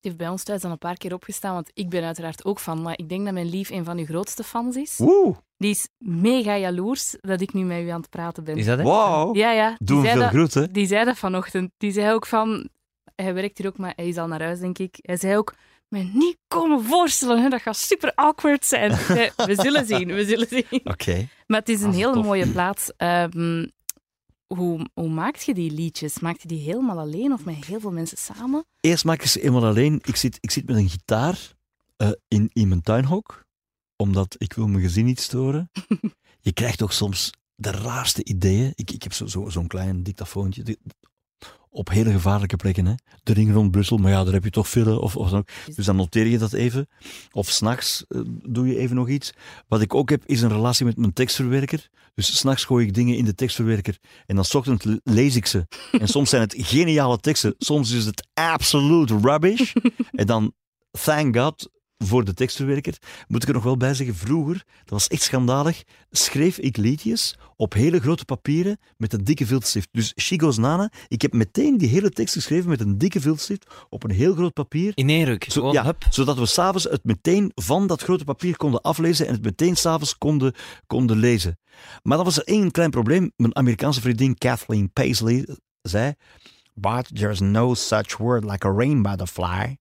[0.00, 2.60] Die heeft bij ons thuis dan een paar keer opgestaan, want ik ben uiteraard ook
[2.60, 2.82] fan.
[2.82, 4.96] Maar ik denk dat mijn lief een van uw grootste fans is.
[4.96, 5.36] Woe!
[5.56, 8.56] Die is mega jaloers dat ik nu met u aan het praten ben.
[8.56, 8.86] Is dat het?
[8.86, 9.36] Wow!
[9.36, 9.68] Ja, ja.
[9.68, 10.72] Die Doe hem veel dat, groeten.
[10.72, 11.70] die zei dat vanochtend.
[11.76, 12.68] Die zei ook van...
[13.14, 14.98] Hij werkt hier ook, maar hij is al naar huis, denk ik.
[15.00, 15.54] Hij zei ook,
[15.92, 17.42] me niet komen voorstellen.
[17.42, 17.48] Hè.
[17.48, 18.90] Dat gaat super awkward zijn.
[19.16, 20.80] Nee, we zullen zien, we zullen zien.
[20.84, 21.28] Oké.
[21.46, 22.24] Maar het is een Ah, hele tof.
[22.24, 22.92] mooie plaats.
[22.96, 23.66] Ehm,
[24.46, 26.18] hoe, hoe maak je die liedjes?
[26.20, 28.64] Maak je die helemaal alleen of met heel veel mensen samen?
[28.80, 30.00] Eerst maak ik ze eenmaal alleen.
[30.04, 31.52] Ik zit, ik zit met een gitaar
[31.96, 33.44] eh, in, in mijn tuinhok,
[33.96, 35.70] omdat ik wil mijn gezin niet storen.
[36.40, 38.72] Je krijgt toch soms de raarste ideeën.
[38.74, 40.76] Ik, ik heb zo'n zo, zo'n klein dictafoontje.
[41.74, 42.86] Op hele gevaarlijke plekken.
[42.86, 42.94] Hè.
[43.22, 44.98] De ring rond Brussel, maar ja, daar heb je toch veel.
[44.98, 45.48] Of, of dan ook.
[45.74, 46.88] Dus dan noteer je dat even.
[47.30, 49.32] Of s'nachts uh, doe je even nog iets.
[49.68, 51.88] Wat ik ook heb, is een relatie met mijn tekstverwerker.
[52.14, 53.98] Dus s'nachts gooi ik dingen in de tekstverwerker.
[54.26, 55.66] En dan 's ochtends le- lees ik ze.
[55.92, 57.54] En soms zijn het geniale teksten.
[57.58, 59.72] Soms is het absolute rubbish.
[60.12, 60.52] En dan,
[60.90, 61.70] thank God,
[62.06, 62.96] voor de tekstverwerker.
[63.28, 67.36] Moet ik er nog wel bij zeggen, vroeger, dat was echt schandalig, schreef ik liedjes
[67.56, 69.88] op hele grote papieren met een dikke viltstift.
[69.92, 74.04] Dus Chigo's Nana, ik heb meteen die hele tekst geschreven met een dikke viltstift op
[74.04, 74.92] een heel groot papier.
[74.94, 75.46] In één ruk.
[75.48, 79.44] Zo, ja, zodat we s'avonds het meteen van dat grote papier konden aflezen en het
[79.44, 80.54] meteen s'avonds konden,
[80.86, 81.58] konden lezen.
[82.02, 83.32] Maar dat was er één klein probleem.
[83.36, 85.48] Mijn Amerikaanse vriendin Kathleen Paisley
[85.82, 86.14] zei:
[86.74, 89.76] But there's no such word like a rain butterfly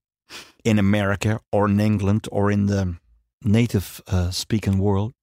[0.61, 2.93] in America or in England or in the
[3.39, 5.13] native uh, speaking world.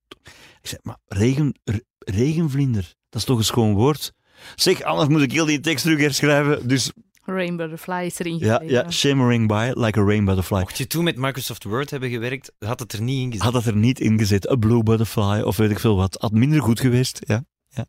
[0.61, 1.61] Ik zei, maar regen,
[1.99, 4.13] regenvlinder, dat is toch een schoon woord?
[4.55, 6.69] Zeg, anders moet ik heel die tekst terug herschrijven.
[6.69, 6.93] Dus
[7.25, 10.59] Rain Butterfly is erin ja, ja shimmering by like a rain butterfly.
[10.59, 13.43] Mocht je toen met Microsoft Word hebben gewerkt, had het er niet in gezet.
[13.43, 16.17] Had dat er niet in gezet, een blue butterfly of weet ik veel wat.
[16.21, 17.45] Had minder goed geweest, ja.
[17.69, 17.87] ja.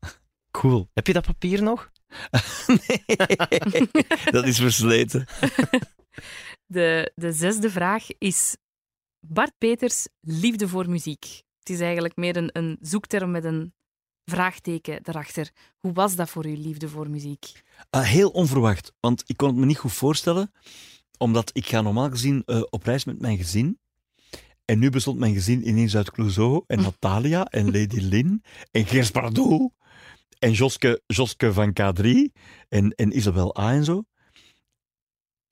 [0.50, 0.88] Cool.
[0.94, 1.90] Heb je dat papier nog?
[2.66, 3.16] nee,
[4.36, 5.26] dat is versleten.
[6.66, 8.56] De, de zesde vraag is
[9.20, 11.24] Bart Peters, liefde voor muziek.
[11.58, 13.74] Het is eigenlijk meer een, een zoekterm met een
[14.24, 15.50] vraagteken daarachter.
[15.78, 17.52] Hoe was dat voor u, liefde voor muziek?
[17.90, 20.52] Uh, heel onverwacht, want ik kon het me niet goed voorstellen,
[21.18, 23.78] omdat ik ga normaal gezien uh, op reis met mijn gezin.
[24.64, 29.10] En nu bestond mijn gezin ineens uit Clouseau en Natalia en Lady Lynn en Gers
[29.10, 29.74] Pardoel
[30.38, 32.06] en Joske, Joske van K3
[32.68, 34.04] en, en Isabel A en zo.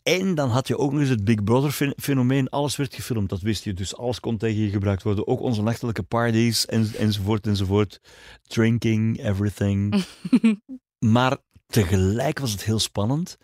[0.05, 2.49] En dan had je ook nog eens het Big Brother fenomeen.
[2.49, 3.75] Alles werd gefilmd, dat wist je.
[3.75, 5.27] Dus alles kon tegen je gebruikt worden.
[5.27, 8.01] Ook onze nachtelijke parties en, enzovoort enzovoort.
[8.43, 10.05] Drinking, everything.
[11.15, 11.37] maar
[11.67, 13.37] tegelijk was het heel spannend.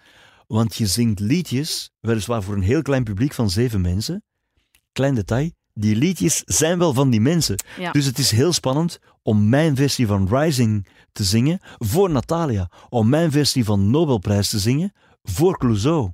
[0.46, 4.24] Want je zingt liedjes, weliswaar voor een heel klein publiek van zeven mensen.
[4.92, 7.62] Klein detail, die liedjes zijn wel van die mensen.
[7.78, 7.92] Ja.
[7.92, 12.70] Dus het is heel spannend om mijn versie van Rising te zingen voor Natalia.
[12.88, 14.92] Om mijn versie van Nobelprijs te zingen
[15.22, 16.10] voor Clouseau.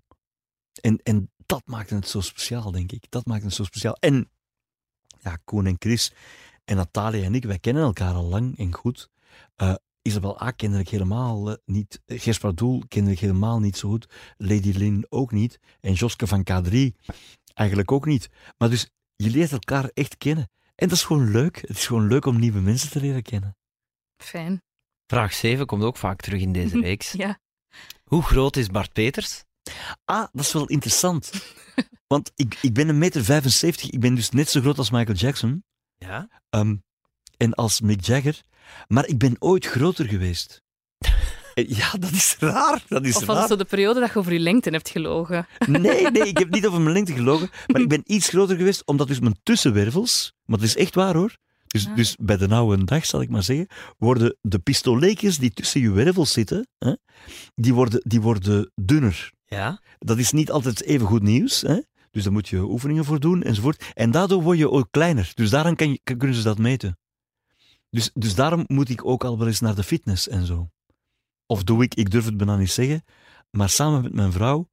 [0.81, 3.05] En, en dat maakte het zo speciaal, denk ik.
[3.09, 3.95] Dat maakte het zo speciaal.
[3.95, 4.31] En
[5.21, 6.13] ja, Koen en Chris
[6.65, 9.11] en Natalia en ik, wij kennen elkaar al lang en goed.
[9.57, 10.51] Uh, Isabel A.
[10.51, 12.03] kende ik helemaal uh, niet.
[12.07, 14.09] Gerspa Doel kende ik helemaal niet zo goed.
[14.37, 15.61] Lady Lynn ook niet.
[15.81, 16.77] En Joske van K3
[17.55, 18.31] eigenlijk ook niet.
[18.59, 20.51] Maar dus, je leert elkaar echt kennen.
[20.75, 21.61] En dat is gewoon leuk.
[21.61, 23.57] Het is gewoon leuk om nieuwe mensen te leren kennen.
[24.17, 24.63] Fijn.
[25.07, 27.13] Vraag 7 komt ook vaak terug in deze reeks.
[27.13, 27.39] ja.
[28.05, 29.45] Hoe groot is Bart Peters?
[30.05, 31.31] Ah, dat is wel interessant.
[32.13, 33.91] Want ik, ik ben een meter 75.
[33.91, 35.65] Ik ben dus net zo groot als Michael Jackson.
[35.97, 36.29] Ja?
[36.51, 36.85] Um,
[37.37, 38.41] en als Mick Jagger.
[38.87, 40.63] Maar ik ben ooit groter geweest.
[41.55, 42.85] ja, dat is raar.
[42.89, 43.39] Dat is of was raar.
[43.39, 45.47] het zo de periode dat je over je lengte hebt gelogen?
[45.67, 47.51] Nee, nee, ik heb niet over mijn lengte gelogen.
[47.67, 50.33] Maar ik ben iets groter geweest, omdat dus mijn tussenwervels...
[50.45, 51.37] Maar dat is echt waar, hoor.
[51.67, 51.97] Dus, Ah.
[51.97, 53.67] dus bij de oude dag, zal ik maar zeggen,
[53.99, 56.93] worden de pistoleetjes die tussen je wervels zitten, hè,
[57.55, 59.33] die, worden, die worden dunner.
[59.47, 59.81] Ja?
[59.99, 61.61] Dat is niet altijd even goed nieuws.
[61.61, 61.81] Hè?
[62.11, 63.93] Dus daar moet je oefeningen voor doen enzovoort.
[63.95, 65.31] En daardoor word je ook kleiner.
[65.35, 65.77] Dus daarom
[66.17, 66.99] kunnen ze dat meten.
[67.91, 70.71] Dus, dus daarom moet ik ook al wel eens naar de fitness en zo.
[71.47, 73.05] Of doe ik, ik durf het bijna niet zeggen,
[73.51, 74.69] maar samen met mijn vrouw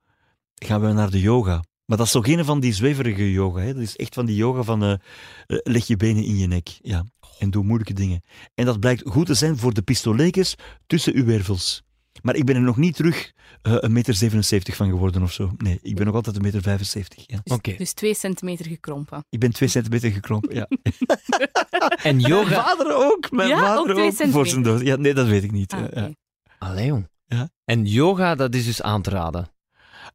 [0.55, 1.63] gaan we naar de yoga.
[1.85, 3.59] Maar dat is toch geen van die zweverige yoga.
[3.59, 3.73] Hè?
[3.73, 4.99] Dat is echt van die yoga van eh, eh,
[5.47, 6.77] leg je benen in je nek.
[6.81, 7.05] Ja.
[7.39, 8.21] En doe moeilijke dingen.
[8.53, 10.55] En dat blijkt goed te zijn voor de pistoletjes
[10.87, 11.83] tussen uw wervels.
[12.23, 15.51] Maar ik ben er nog niet terug eh, een meter 77 van geworden of zo.
[15.57, 17.23] Nee, ik ben nog altijd een meter 75.
[17.27, 17.39] Ja.
[17.43, 17.75] Dus, Oké.
[17.77, 19.25] dus twee centimeter gekrompen.
[19.29, 20.67] Ik ben twee centimeter gekrompen, ja.
[22.03, 22.63] En Mijn yoga...
[22.63, 23.31] vader ook.
[23.31, 24.33] Mijn Ja, vader ook twee ook.
[24.33, 24.81] Voor zijn dood.
[24.81, 25.73] Ja, nee, dat weet ik niet.
[25.73, 25.99] Ah, Ja, oké.
[25.99, 26.11] ja.
[26.59, 27.07] Allee, jong.
[27.25, 27.49] Ja.
[27.65, 29.47] En yoga, dat is dus aan te raden.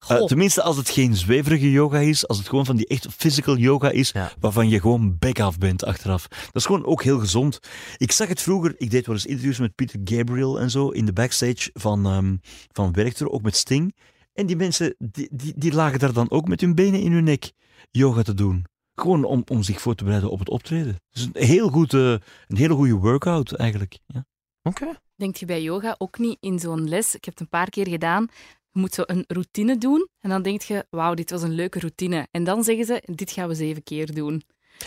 [0.07, 3.57] Eh, tenminste, als het geen zweverige yoga is, als het gewoon van die echt physical
[3.57, 4.33] yoga is, Ja.
[4.41, 6.29] waarvan je gewoon back af bent achteraf.
[6.29, 7.59] Dat is gewoon ook heel gezond.
[7.97, 11.05] Ik zag het vroeger, ik deed wel eens interviews met Peter Gabriel en zo, in
[11.05, 12.37] de backstage van, ehm
[12.73, 13.95] van Werchter, ook met Sting.
[14.33, 17.25] En die mensen, die, die, die lagen daar dan ook met hun benen in hun
[17.25, 17.53] nek
[17.91, 18.65] yoga te doen.
[18.95, 20.97] Gewoon om, om zich voor te bereiden op het optreden.
[21.11, 22.11] Dus een, heel goed, eh,
[22.47, 23.99] een hele goede workout eigenlijk.
[24.07, 24.27] Ja.
[24.63, 24.87] Oké.
[25.17, 27.15] Denk je bij yoga ook niet in zo'n les?
[27.15, 28.29] Ik heb het een paar keer gedaan.
[28.73, 31.79] Je moet zo een routine doen en dan denk je, wauw, dit was een leuke
[31.79, 32.29] routine.
[32.31, 34.43] En dan zeggen ze, dit gaan we zeven keer doen.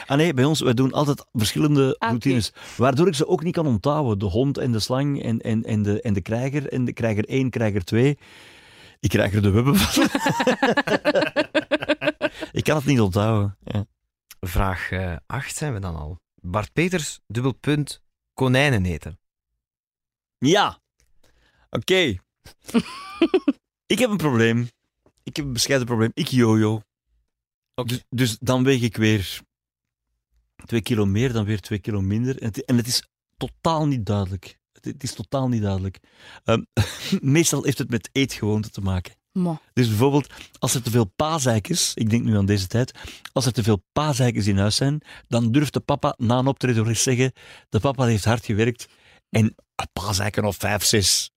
[0.06, 2.54] Ah nee, bij ons, wij doen altijd verschillende Ah, routines.
[2.78, 4.20] Waardoor ik ze ook niet kan onthouden.
[4.20, 6.67] De hond en de slang en, en, en, de, en de krijger.
[6.67, 8.17] En de krijger 1, krijger 2.
[9.00, 10.04] Ik krijg er de webben van.
[12.60, 13.58] ik kan het niet onthouden.
[13.63, 13.86] Ja.
[14.39, 14.89] Vraag
[15.26, 16.20] 8 zijn we dan al.
[16.36, 18.02] Bart Peters, dubbelpunt,
[18.34, 19.20] konijnen eten.
[20.38, 20.80] Ja.
[21.70, 22.15] Oké.
[23.92, 24.70] ik heb een probleem.
[25.24, 26.12] Ik heb een bescheiden probleem.
[26.14, 26.82] Ik jojo.
[27.86, 29.40] Dus, dus dan weeg ik weer
[30.66, 32.40] twee kilo meer, dan weer twee kilo minder.
[32.40, 34.60] En het, en het is totaal niet duidelijk.
[34.72, 36.00] Het, het is totaal niet duidelijk.
[36.44, 36.62] Ehm,
[37.38, 39.14] meestal heeft het met eetgewoonten te maken.
[39.74, 42.92] Dus bijvoorbeeld, als er te veel paaseikers, ik denk nu aan deze tijd,
[43.32, 46.78] als er te veel paaseikers in huis zijn, dan durft de papa na een optreden
[46.78, 47.32] nog eens zeggen,
[47.70, 48.88] de papa heeft hard gewerkt
[49.30, 51.31] en een paaseiken of vijf, zes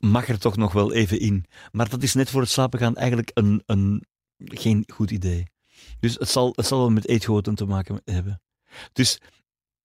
[0.00, 1.44] mag er toch nog wel even in.
[1.72, 4.04] Maar dat is net voor het slapen gaan eigenlijk een, een,
[4.36, 5.46] geen goed idee.
[6.00, 8.42] Dus het zal, het zal wel met eetgewoonten te maken hebben.
[8.92, 9.20] Dus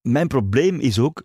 [0.01, 1.23] mijn probleem is ook,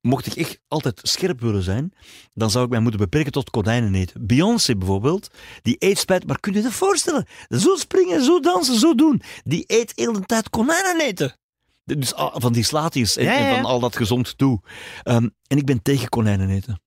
[0.00, 1.92] mocht ik echt altijd scherp willen zijn,
[2.34, 4.26] dan zou ik mij moeten beperken tot konijnen eten.
[4.26, 5.30] Beyoncé bijvoorbeeld,
[5.62, 7.26] die eet spijt, maar kun je je dat voorstellen?
[7.48, 9.22] Zo springen, zo dansen, zo doen.
[9.44, 11.36] Die eet heel de tijd konijnen eten.
[11.84, 13.54] Dus ah, van die slaatjes en, Ja, ja, en ja.
[13.54, 14.60] van al dat gezond toe.
[15.02, 16.80] Ehm, en ik ben tegen konijnen eten.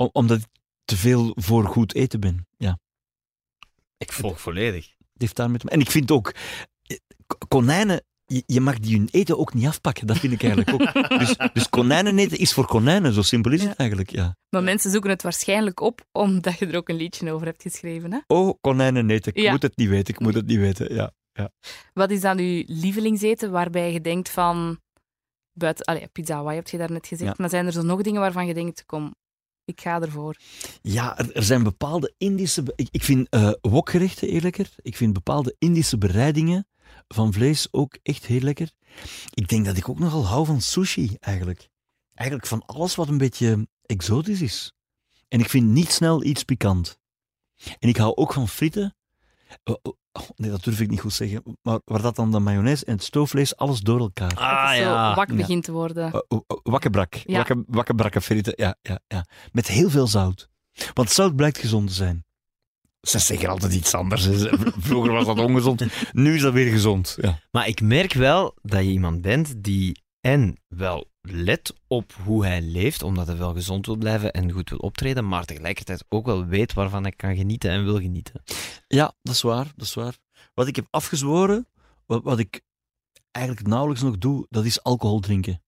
[0.00, 0.46] Om- omdat ik
[0.84, 2.46] te veel voor goed eten ben.
[2.56, 2.78] Ja,
[3.96, 4.88] Ik volg volledig.
[4.98, 5.80] het heeft daarmee te maken.
[5.80, 6.34] En ik vind ook,
[6.86, 6.96] eh,
[7.48, 8.04] konijnen,
[8.46, 10.06] je, mag die hun eten ook niet afpakken.
[10.06, 10.92] Dat vind ik eigenlijk ook.
[11.20, 13.68] Dus, dus konijnen eten is voor konijnen, zo simpel is Ja.
[13.68, 14.36] het eigenlijk, ja.
[14.48, 18.12] maar mensen zoeken het waarschijnlijk op omdat je er ook een liedje over hebt geschreven.
[18.12, 18.18] Hè?
[18.26, 19.34] Oh, konijnen eten.
[19.34, 19.50] Ik Ja.
[19.50, 20.94] moet het niet weten, ik moet het niet weten.
[20.94, 21.12] Ja.
[21.92, 24.80] Wat is dan uw lievelingseten waarbij je denkt van...
[25.52, 27.30] Buiten, allee, pizza Hawaii heb je daarnet gezegd.
[27.30, 27.34] Ja.
[27.38, 29.14] Maar zijn er zo nog dingen waarvan je denkt, kom,
[29.70, 30.36] ik ga ervoor.
[30.82, 32.62] Ja, er, er zijn bepaalde Indische...
[32.90, 34.70] Ik, vind eh wokgerechten heel lekker.
[34.82, 36.66] Ik vind bepaalde Indische bereidingen
[37.08, 38.70] van vlees ook echt heel lekker.
[39.34, 41.68] Ik denk dat ik ook nogal hou van sushi, eigenlijk.
[42.14, 44.72] Eigenlijk van alles wat een beetje exotisch is.
[45.28, 46.98] En ik vind niet snel iets pikant.
[47.78, 48.96] En ik hou ook van frieten.
[50.12, 51.58] Oh, oh, oh, nee, dat durf ik niet goed zeggen.
[51.62, 54.28] Maar waar dat dan de mayonaise en het stoofvlees, alles door elkaar.
[54.28, 55.14] dat Ah ja.
[55.14, 55.34] wak Ja.
[55.34, 56.06] begint te worden.
[56.06, 57.14] Uh, uh, uh, wakkebrak.
[57.14, 57.46] Ja.
[57.66, 58.52] Wakke, frieten.
[58.56, 59.26] Ja, ja, ja.
[59.52, 60.48] Met heel veel zout.
[60.94, 62.24] Want zout blijkt gezond te zijn.
[63.00, 64.28] Ze zeggen altijd iets anders.
[64.78, 65.84] Vroeger was dat ongezond.
[66.12, 67.16] Nu is dat weer gezond.
[67.20, 67.38] Ja.
[67.50, 72.62] Maar ik merk wel dat je iemand bent die en wel let op hoe hij
[72.62, 76.46] leeft, omdat hij wel gezond wil blijven en goed wil optreden, maar tegelijkertijd ook wel
[76.46, 78.42] weet waarvan hij kan genieten en wil genieten.
[78.86, 79.72] ja, dat is waar.
[79.76, 80.16] Dat is waar.
[80.54, 81.68] Wat ik heb afgezworen,
[82.06, 82.60] wat, ik
[83.30, 85.62] eigenlijk nauwelijks nog doe, dat is alcohol drinken.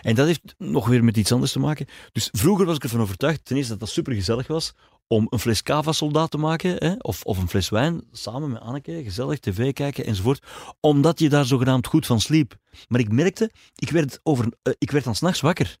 [0.00, 1.86] En dat heeft nog weer met iets anders te maken.
[2.12, 4.74] Dus vroeger was ik ervan overtuigd, ten eerste dat dat super gezellig was,
[5.12, 8.60] om een fles cava soldaat te maken, hè, of, of een fles wijn, samen met
[8.62, 10.46] Anneke, gezellig tv kijken enzovoort,
[10.80, 12.56] omdat je daar zogenaamd goed van sliep.
[12.88, 15.76] Maar ik merkte, ik werd, over, eh, ik werd dan s'nachts wakker.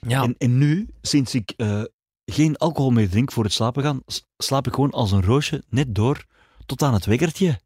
[0.00, 1.82] Ja, En, en nu, sinds ik eh,
[2.24, 4.02] geen alcohol meer drink voor het slapen gaan,
[4.36, 6.24] slaap ik gewoon als een roosje net door
[6.66, 7.60] tot aan het wekkertje.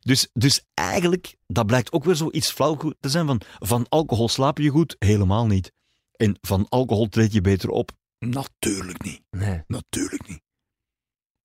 [0.00, 4.58] Dus, dus eigenlijk, dat blijkt ook weer zoiets flauw te zijn van, van alcohol slaap
[4.58, 4.96] je goed?
[4.98, 5.72] Helemaal niet.
[6.12, 7.90] En van alcohol treed je beter op?
[8.18, 9.22] Natuurlijk niet.
[9.30, 9.62] nee.
[9.66, 10.40] Natuurlijk niet.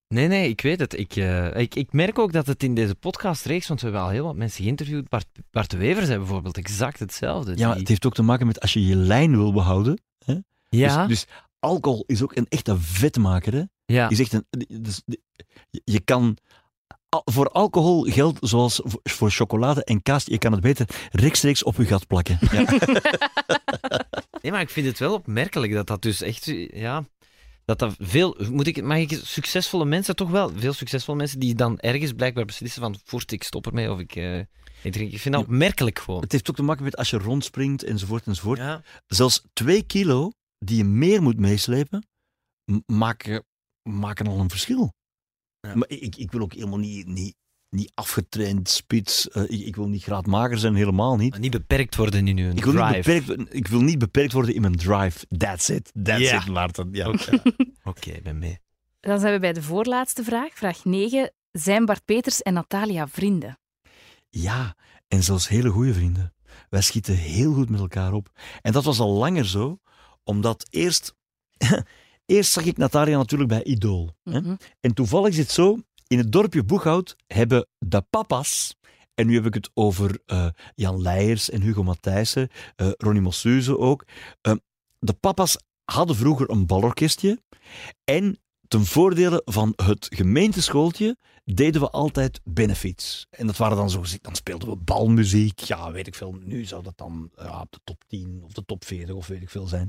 [0.08, 0.98] Nee, nee, ik weet het.
[0.98, 4.10] Ik, eh, ik, ik merk ook dat het in deze podcastreeks, want we hebben al
[4.12, 7.56] heel wat mensen geïnterviewd, Bart, Bart de Wever zei bijvoorbeeld exact hetzelfde.
[7.56, 10.00] Ja, het heeft ook te maken met als je je lijn wil behouden.
[10.68, 11.26] ja, Dus, dus
[11.58, 13.52] alcohol is ook een echte vetmaker.
[13.52, 13.62] Hè?
[13.84, 14.08] ja.
[14.08, 14.46] Je zegt een,
[14.82, 15.02] dus,
[15.84, 16.36] je- kan
[17.24, 20.24] voor alcohol geldt zoals voor- voor chocolade en kaas.
[20.24, 22.38] Je kan het beter rechtstreeks op je gat plakken.
[22.50, 22.64] Ja.
[24.42, 27.04] Nee, maar ik vind het wel opmerkelijk dat dat dus echt, ja,
[27.64, 31.54] dat dat veel, moet ik, mag ik succesvolle mensen toch wel, veel succesvolle mensen die
[31.54, 34.38] dan ergens blijkbaar beslissen van, voert ik stop ermee of ik, eh,
[34.82, 35.12] ik drink.
[35.12, 36.20] Ik vind dat opmerkelijk gewoon.
[36.20, 38.58] het heeft ook te maken met als je rondspringt enzovoort enzovoort.
[38.58, 38.82] Ja.
[39.06, 42.06] Zelfs twee kilo die je meer moet meeslepen,
[42.86, 43.44] maken,
[43.82, 44.92] maken al een verschil.
[45.60, 45.74] Ja.
[45.74, 47.34] Maar ik, ik wil ook helemaal niet, niet,
[47.72, 49.28] niet afgetraind spits.
[49.30, 51.30] eh, ik, ik wil niet graadmager zijn, helemaal niet.
[51.30, 53.22] Maar niet beperkt worden in hun Ik wil, niet drive.
[53.22, 55.26] beperkt, ik wil niet beperkt worden in mijn drive.
[55.36, 55.92] That's it.
[56.04, 56.88] That's it, Maarten.
[56.92, 57.08] Ja.
[57.84, 58.58] Oké, ben mee.
[59.00, 61.32] Dan zijn we bij de voorlaatste vraag, vraag 9.
[61.52, 63.58] Zijn Bart Peters en Natalia vrienden?
[64.28, 64.76] Ja,
[65.08, 66.34] en zelfs hele goede vrienden.
[66.68, 68.30] Wij schieten heel goed met elkaar op.
[68.62, 69.80] En dat was al langer zo,
[70.24, 71.14] omdat eerst...
[72.26, 74.10] eerst zag ik Natalia natuurlijk bij Idool.
[74.24, 74.40] hè.
[74.40, 74.54] Mhm.
[74.80, 75.78] En toevallig zit zo,
[76.12, 78.74] in het dorpje Boeghout hebben de papa's,
[79.14, 83.78] en nu heb ik het over eh, Jan Leijers en Hugo Matthijssen, eh Ronnie Mossuze
[83.78, 84.04] ook,
[84.40, 84.54] eh,
[84.98, 87.42] de papa's hadden vroeger een balorkestje
[88.04, 88.38] en
[88.68, 93.26] ten voordele van het gemeenteschooltje deden we altijd benefits.
[93.30, 95.58] En dat waren dan zo, dan speelden we balmuziek.
[95.58, 96.32] Ja, weet ik veel.
[96.32, 99.42] Nu zou dat dan ja, op de top 10 of de top 40 of weet
[99.42, 99.88] ik veel zijn.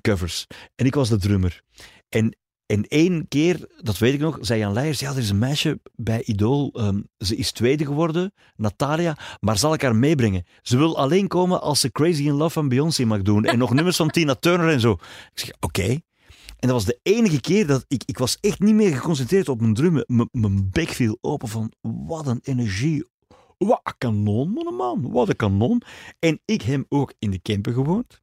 [0.00, 0.46] Covers.
[0.74, 1.62] En ik was de drummer.
[2.08, 2.36] En,
[2.72, 5.80] en één keer, dat weet ik nog, zei Jan Leijers, ja, er is een meisje
[5.94, 10.44] bij Idol, ehm, ze is tweede geworden, Natalia, maar zal ik haar meebrengen?
[10.62, 13.72] Ze wil alleen komen als ze Crazy in Love van Beyoncé mag doen en nog
[13.74, 14.92] nummers van Tina Turner en zo.
[14.92, 14.98] Ik
[15.34, 15.88] zeg, oké.
[16.58, 19.60] En dat was de enige keer dat ik, ik was echt niet meer geconcentreerd op
[19.60, 20.04] mijn drummen.
[20.06, 23.04] M- mijn bek viel open van, wat een energie.
[23.58, 25.10] Wat een kanon, man, man.
[25.10, 25.82] Wat een kanon.
[26.18, 28.21] En ik heb ook in de camper gewoond.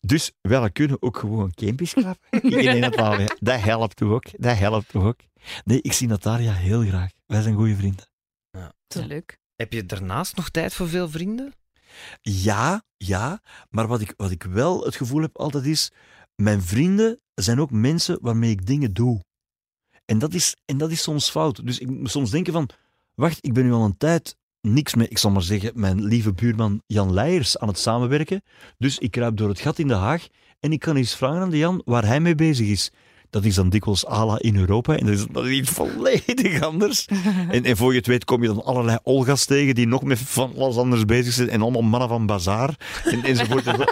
[0.00, 2.42] Dus wij kunnen ook gewoon campjes klappen.
[2.42, 3.28] in ja.
[3.38, 4.24] Dat helpt toch ook.
[4.36, 5.20] Dat helpt toch ook.
[5.64, 7.10] Nee, ik zie Natalia heel graag.
[7.26, 8.08] Wij zijn goede vrienden.
[8.50, 9.38] Dat is leuk.
[9.56, 11.54] Heb je daarnaast nog tijd voor veel vrienden?
[12.20, 13.40] Ja, ja.
[13.70, 15.90] Maar wat ik, wat ik wel het gevoel heb altijd is...
[16.34, 19.24] Mijn vrienden zijn ook mensen waarmee ik dingen doe.
[20.04, 21.66] En dat is, en dat is soms fout.
[21.66, 22.68] Dus ik moet soms denken van...
[23.14, 26.32] Wacht, ik ben nu al een tijd niks met, ik zal maar zeggen, mijn lieve
[26.32, 28.42] buurman Jan Leijers aan het samenwerken.
[28.78, 30.26] Dus ik kruip door het gat in de Haag
[30.60, 32.90] en ik kan eens vragen aan de Jan waar hij mee bezig is.
[33.30, 37.06] Dat is dan dikwijls ala in Europa en dat is, dat is iets volledig anders.
[37.50, 40.18] En, en voor je het weet kom je dan allerlei Olga's tegen die nog met
[40.18, 43.66] van alles anders bezig zijn en allemaal mannen van bazaar en, enzovoort.
[43.66, 43.84] en zo.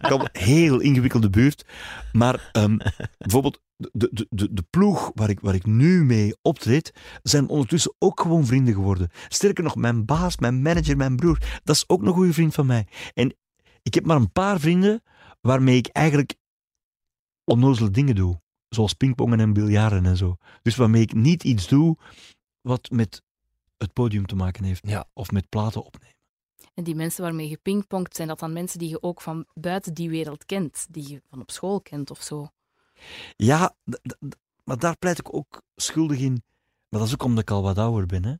[0.00, 1.64] Kan- Heel ingewikkelde buurt.
[2.12, 2.76] Maar ehm,
[3.18, 7.94] bijvoorbeeld de, de, de, de ploeg waar ik, waar ik nu mee optreed, zijn ondertussen
[7.98, 9.10] ook gewoon vrienden geworden.
[9.28, 12.66] Sterker nog, mijn baas, mijn manager, mijn broer, dat is ook een goede vriend van
[12.66, 12.86] mij.
[13.14, 13.34] En
[13.82, 15.02] ik heb maar een paar vrienden
[15.40, 16.34] waarmee ik eigenlijk
[17.44, 18.40] onnozele dingen doe.
[18.68, 20.36] Zoals pingpongen en biljarten en zo.
[20.62, 21.96] Dus waarmee ik niet iets doe
[22.60, 23.22] wat met
[23.76, 24.88] het podium te maken heeft.
[24.88, 25.08] Ja.
[25.12, 26.14] Of met platen opnemen.
[26.74, 29.94] En die mensen waarmee je pingpongt, zijn dat dan mensen die je ook van buiten
[29.94, 30.86] die wereld kent?
[30.90, 32.48] Die je van op school kent of zo?
[33.36, 33.74] Ja,
[34.64, 36.42] maar daar pleit ik ook schuldig in.
[36.88, 38.24] Maar dat is ook omdat ik al wat ouder ben.
[38.24, 38.34] Hè?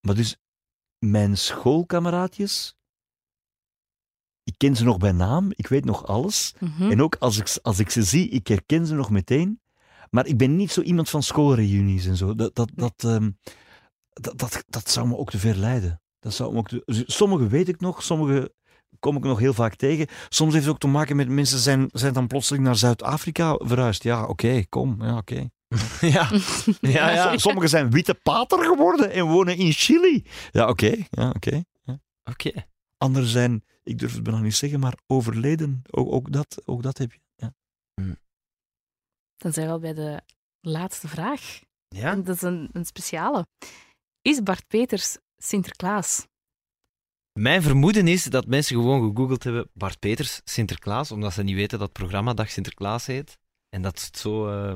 [0.00, 0.36] Maar dus,
[0.98, 2.76] mijn schoolkameraadjes,
[4.42, 6.54] ik ken ze nog bij naam, ik weet nog alles.
[6.60, 6.90] Mhm.
[6.90, 9.60] En ook als ik, als ik ze zie, ik herken ze nog meteen.
[10.10, 12.34] Maar ik ben niet zo iemand van schoolreunies en zo.
[12.34, 13.30] Dat, dat, dat, ehm,
[14.12, 16.00] dat, dat, dat zou me ook te ver leiden.
[16.18, 18.54] Dat zou me ook te- dus sommige weet ik nog, sommige
[18.98, 20.06] kom ik nog heel vaak tegen.
[20.28, 24.02] Soms heeft het ook te maken met mensen zijn, zijn dan plotseling naar Zuid-Afrika verhuisd.
[24.02, 25.02] Ja, oké, kom.
[25.02, 25.48] Ja, oké.
[26.00, 26.30] ja.
[26.80, 27.28] ja, ja.
[27.28, 30.24] Som- Sommigen zijn witte pater geworden en wonen in Chili.
[30.50, 30.94] Ja, oké.
[31.10, 31.62] Ja, oké.
[32.30, 32.52] Oké.
[32.98, 35.82] Anderen zijn, ik durf het bijna niet zeggen, maar overleden.
[35.90, 37.20] Ook, ook, dat, ook dat heb je.
[37.34, 37.52] Ja.
[39.36, 40.20] Dan zijn we al bij de
[40.60, 41.60] laatste vraag.
[41.88, 42.10] Ja?
[42.10, 43.46] En dat is een, een speciale.
[44.22, 46.26] Is Bart Peters Sinterklaas?
[47.36, 51.78] Mijn vermoeden is dat mensen gewoon gegoogeld hebben Bart Peters, Sinterklaas, omdat ze niet weten
[51.78, 53.38] dat het programma Dag Sinterklaas heet.
[53.68, 54.48] En dat het zo...
[54.48, 54.70] eh,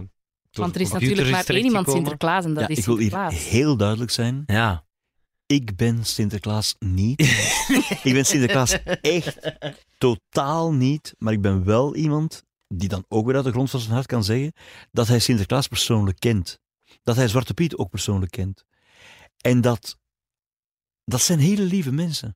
[0.50, 1.90] door Want er is natuurlijk maar één iemand.
[1.90, 3.48] Sinterklaas en dat Ja, is ik wil hier Sinterklaas.
[3.48, 4.42] heel duidelijk zijn.
[4.46, 4.84] Ja.
[5.46, 7.20] Ik ben Sinterklaas niet.
[8.08, 9.38] ik ben Sinterklaas echt
[9.98, 11.14] totaal niet.
[11.18, 14.06] Maar ik ben wel iemand die dan ook weer uit de grond van zijn hart
[14.06, 14.52] kan zeggen
[14.92, 16.61] dat hij Sinterklaas persoonlijk kent.
[17.02, 18.64] Dat hij Zwarte Piet ook persoonlijk kent.
[19.36, 19.98] En dat,
[21.04, 22.34] dat zijn hele lieve mensen.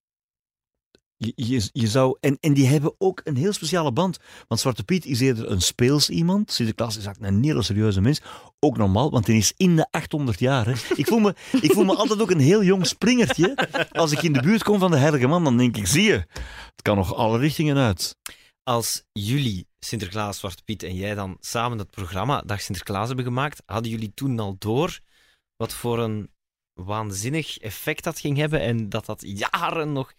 [1.35, 4.19] Je, zou, en, en die hebben ook een heel speciale band.
[4.49, 6.53] Want Zwarte Piet is eerder een speels iemand.
[6.53, 8.21] Sinterklaas is eigenlijk een hele serieuze mens.
[8.59, 10.67] Ook normaal, want hij is in de 800 jaar.
[10.67, 10.73] Hè.
[10.95, 13.69] Ik, voel me, ik voel me altijd ook een heel jong springertje.
[13.93, 16.25] Als ik in de buurt kom van de heilige man, dan denk ik, zie je,
[16.73, 18.17] het kan nog alle richtingen uit.
[18.63, 23.63] Als jullie, Sinterklaas, Zwarte Piet en jij dan samen dat programma Dag Sinterklaas hebben gemaakt,
[23.67, 25.01] hadden jullie toen al door
[25.57, 26.31] wat voor een
[26.75, 30.13] waanzinnig effect dat ging hebben en dat dat jaren nog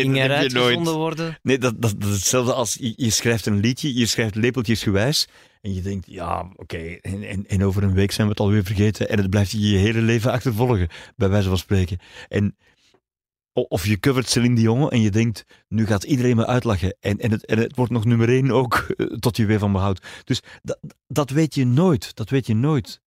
[0.00, 1.38] ging eruit gezonden worden?
[1.42, 4.82] Nee, dat, dat, dat is hetzelfde als je, je schrijft een liedje, je schrijft lepeltjes
[4.82, 5.28] gewijs.
[5.60, 8.64] En je denkt, ja, oké, en, en, en over een week zijn we het alweer
[8.64, 9.08] vergeten.
[9.08, 11.98] En het blijft je je hele leven achtervolgen, bij wijze van spreken.
[12.28, 12.56] En,
[13.52, 16.96] of je covert Celine Dion en je denkt, nu gaat iedereen me uitlachen.
[17.00, 20.06] En, en, het, en het wordt nog nummer één ook, tot je weer van behoudt.
[20.24, 23.00] Dus dat, dat weet je nooit, dat weet je nooit.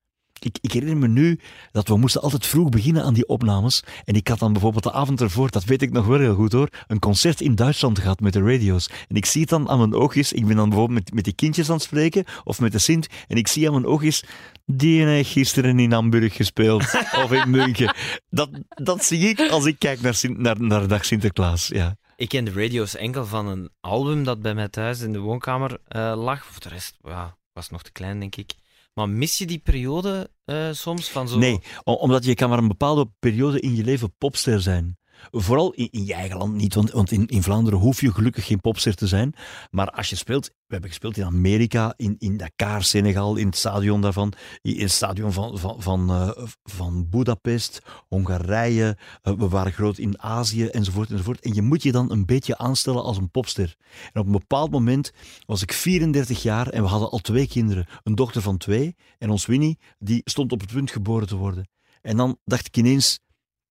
[0.46, 1.39] Ik, ik herinner me nu
[1.72, 3.84] dat we moesten altijd vroeg beginnen aan die opnames.
[4.04, 6.52] En ik had dan bijvoorbeeld de avond ervoor, dat weet ik nog wel heel goed
[6.52, 8.89] hoor, een concert in Duitsland gehad met de radio's.
[9.08, 11.34] En ik zie het dan aan mijn oogjes, ik ben dan bijvoorbeeld met, met die
[11.34, 14.24] kindjes aan het spreken, of met de Sint, en ik zie aan mijn oogjes,
[14.66, 16.82] die heeft gisteren in Hamburg gespeeld,
[17.24, 17.96] of in München.
[18.30, 21.98] Dat, dat zie ik als ik kijk naar, Sint, naar, naar Dag Sinterklaas, ja.
[22.16, 25.78] Ik ken de radio's enkel van een album dat bij mij thuis in de woonkamer
[25.88, 26.46] eh, lag.
[26.46, 28.54] Voor de rest, ja, was nog te klein, denk ik.
[28.96, 31.38] Maar mis je die periode eh, soms van zo...
[31.38, 34.98] Nee, omdat je kan maar een bepaalde periode in je leven popster zijn.
[35.32, 38.61] Vooral in, je eigen land niet, want, want in, in Vlaanderen hoef je gelukkig geen
[38.61, 39.34] popster te zijn.
[39.72, 43.55] Maar als je speelt, we hebben gespeeld in Amerika, in, in Dakar, Senegal, in het
[43.55, 49.72] stadion daarvan, in het stadion van, van, van, eh, van Budapest, Hongarije, eh, we waren
[49.72, 51.39] groot in Azië, enzovoort, enzovoort.
[51.39, 53.76] En je moet je dan een beetje aanstellen als een popster.
[54.13, 55.11] En op een bepaald moment
[55.45, 57.88] was ik 34 jaar en we hadden al twee kinderen.
[58.03, 61.70] Een dochter van twee en ons Winnie, die stond op het punt geboren te worden.
[62.01, 63.20] En dan dacht ik ineens,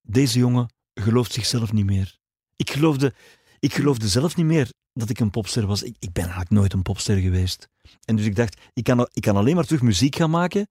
[0.02, 2.16] deze jongen gelooft zichzelf niet meer.
[2.56, 3.14] Ik geloofde,
[3.58, 5.82] ik geloofde zelf niet meer dat ik een popster was.
[5.82, 7.68] Ik, ik ben eigenlijk nooit een popster geweest.
[8.04, 10.68] En dus ik dacht, ik kan, ik kan alleen maar terug muziek gaan maken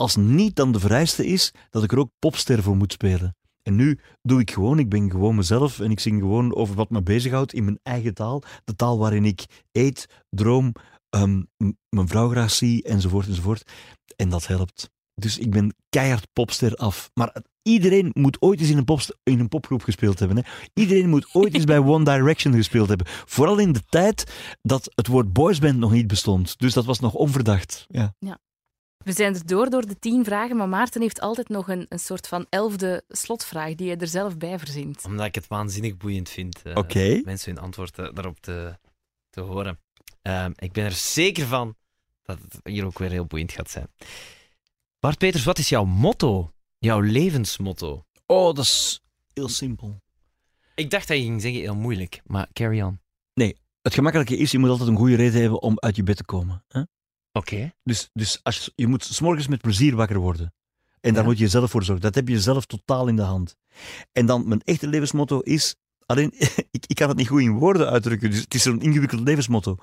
[0.00, 3.36] als niet dan de vereiste is dat ik er ook popster voor moet spelen.
[3.62, 6.90] En nu doe ik gewoon, ik ben gewoon mezelf en ik zing gewoon over wat
[6.90, 8.42] me bezighoudt in mijn eigen taal.
[8.64, 10.72] De taal waarin ik eet, droom,
[11.10, 11.42] ehm,
[11.88, 13.72] mijn vrouw graag zie, enzovoort, enzovoort.
[14.16, 14.90] En dat helpt.
[15.14, 17.10] Dus ik ben keihard popster af.
[17.14, 20.36] Maar iedereen moet ooit eens in een, popst- in een popgroep gespeeld hebben.
[20.36, 20.42] Hè.
[20.74, 23.06] Iedereen moet ooit eens bij One Direction gespeeld hebben.
[23.08, 24.32] Vooral in de tijd
[24.62, 26.58] dat het woord boysband nog niet bestond.
[26.58, 27.84] Dus dat was nog onverdacht.
[27.88, 28.14] Ja.
[29.04, 31.98] We zijn er door door de tien vragen, maar Maarten heeft altijd nog een, een
[31.98, 35.04] soort van elfde slotvraag die hij er zelf bij verzint.
[35.04, 36.62] Omdat ik het waanzinnig boeiend vind.
[36.62, 37.20] eh, Oké.
[37.24, 38.78] Mensen hun antwoord eh, daarop te,
[39.30, 39.78] te horen.
[40.22, 41.74] Ehm, ik ben er zeker van
[42.22, 43.86] dat het hier ook weer heel boeiend gaat zijn.
[44.98, 46.50] Bart Peters, wat is jouw motto?
[46.80, 48.04] Jouw levensmotto?
[48.26, 49.02] Oh, dat is
[49.32, 50.00] heel simpel.
[50.74, 53.00] Ik dacht dat je ging zeggen heel moeilijk, maar carry on.
[53.82, 56.24] Het gemakkelijke is, je moet altijd een goede reden hebben om uit je bed te
[56.24, 56.64] komen.
[56.68, 56.82] Hè?
[57.32, 57.72] Oké.
[57.82, 60.54] Dus, dus als je, je moet s morgens met plezier wakker worden.
[61.00, 61.28] En daar Ja.
[61.28, 62.04] moet je zelf voor zorgen.
[62.04, 63.56] Dat heb je zelf totaal in de hand.
[64.12, 65.76] En dan, mijn echte levensmotto is...
[66.06, 66.32] Alleen,
[66.70, 69.76] ik, ik kan het niet goed in woorden uitdrukken, dus het is zo'n ingewikkeld levensmotto.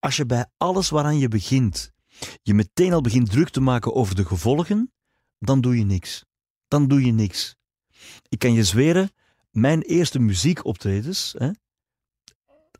[0.00, 1.92] Als je bij alles waaraan je begint,
[2.42, 4.92] je meteen al begint druk te maken over de gevolgen,
[5.38, 6.24] dan doe je niks.
[6.72, 7.56] Dan doe je niks.
[8.28, 9.10] Ik kan je zweren,
[9.50, 11.50] mijn eerste muziekoptredens, hè,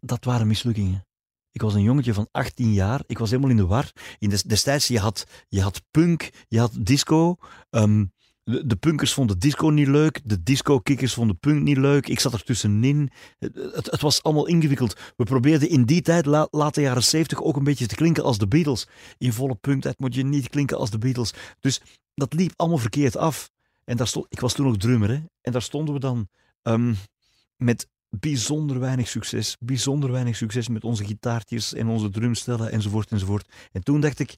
[0.01, 1.07] dat waren mislukkingen.
[1.51, 3.03] Ik was een jongetje van 18 jaar.
[3.07, 3.93] Ik was helemaal in de war.
[4.19, 7.37] In des- destijds, je had, je had punk, je had disco.
[7.71, 8.05] Ehm,
[8.45, 10.21] de, punkers vonden disco niet leuk.
[10.25, 12.09] De disco-kikkers vonden punk niet leuk.
[12.09, 13.11] Ik zat er tussenin.
[13.39, 14.97] Het, het, was allemaal ingewikkeld.
[15.17, 18.39] We probeerden in die tijd, la, late jaren 70, ook een beetje te klinken als
[18.39, 18.87] de Beatles.
[19.19, 21.33] In volle punktijd moet je niet klinken als de Beatles.
[21.61, 21.81] Dus
[22.15, 23.51] dat liep allemaal verkeerd af.
[23.85, 25.21] En daar stond, ik was toen nog drummer, hè?
[25.41, 26.29] en daar stonden we dan
[26.63, 26.95] ehm,
[27.57, 29.57] met bijzonder weinig succes.
[29.61, 33.53] Bijzonder weinig succes met onze gitaartjes en onze drumstellen enzovoort enzovoort.
[33.73, 34.37] En toen dacht ik,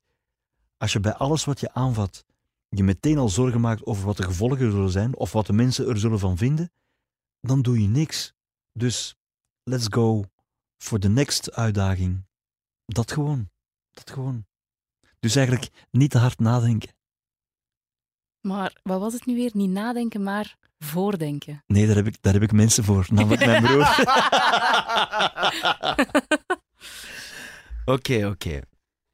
[0.77, 2.25] als je bij alles wat je aanvat,
[2.69, 5.89] je meteen al zorgen maakt over wat de gevolgen zullen zijn of wat de mensen
[5.89, 6.73] er zullen van vinden,
[7.41, 8.35] dan doe je niks.
[8.73, 9.17] Dus
[9.63, 10.25] let's go
[10.77, 12.27] for the next uitdaging.
[12.87, 13.51] Dat gewoon.
[13.91, 14.47] Dat gewoon.
[15.21, 16.95] Dus eigenlijk niet te hard nadenken.
[18.47, 19.51] Maar wat was het nu weer?
[19.55, 21.63] Niet nadenken, maar voordenken.
[21.67, 23.87] Nee, daar heb ik, daar heb ik mensen voor, namelijk mijn broer.
[27.85, 28.61] Oké, oké.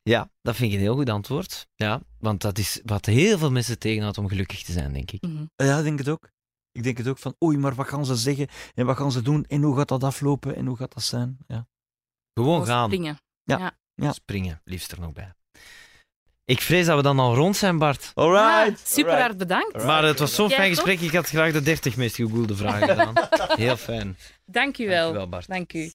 [0.03, 1.66] Ja, dat vind ik een heel goed antwoord.
[1.74, 5.22] Ja, want dat is wat heel veel mensen tegenhoudt om gelukkig te zijn, denk ik.
[5.22, 5.45] Mhm.
[5.57, 6.31] Ja, ik denk het ook.
[6.72, 9.22] Ik denk het ook van, oei, maar wat gaan ze zeggen en wat gaan ze
[9.22, 11.39] doen en hoe gaat dat aflopen en hoe gaat dat zijn?
[11.47, 11.68] Ja.
[12.35, 12.85] Gewoon Gewoon gaan.
[12.85, 13.20] Springen.
[13.95, 14.12] Ja.
[14.12, 15.35] Springen, liefst er nog bij.
[16.51, 18.12] Ik vrees dat we dan al rond zijn, Bart.
[18.14, 19.84] Ah, super hard bedankt.
[19.84, 21.01] Maar het was zo'n fijn gesprek.
[21.01, 23.14] Ik had graag de 30 meest gegoogelde vragen gedaan.
[23.57, 24.18] Heel fijn.
[24.46, 24.96] Dank u wel.
[25.03, 25.48] Dankjewel, Bart.
[25.48, 25.92] Dank u.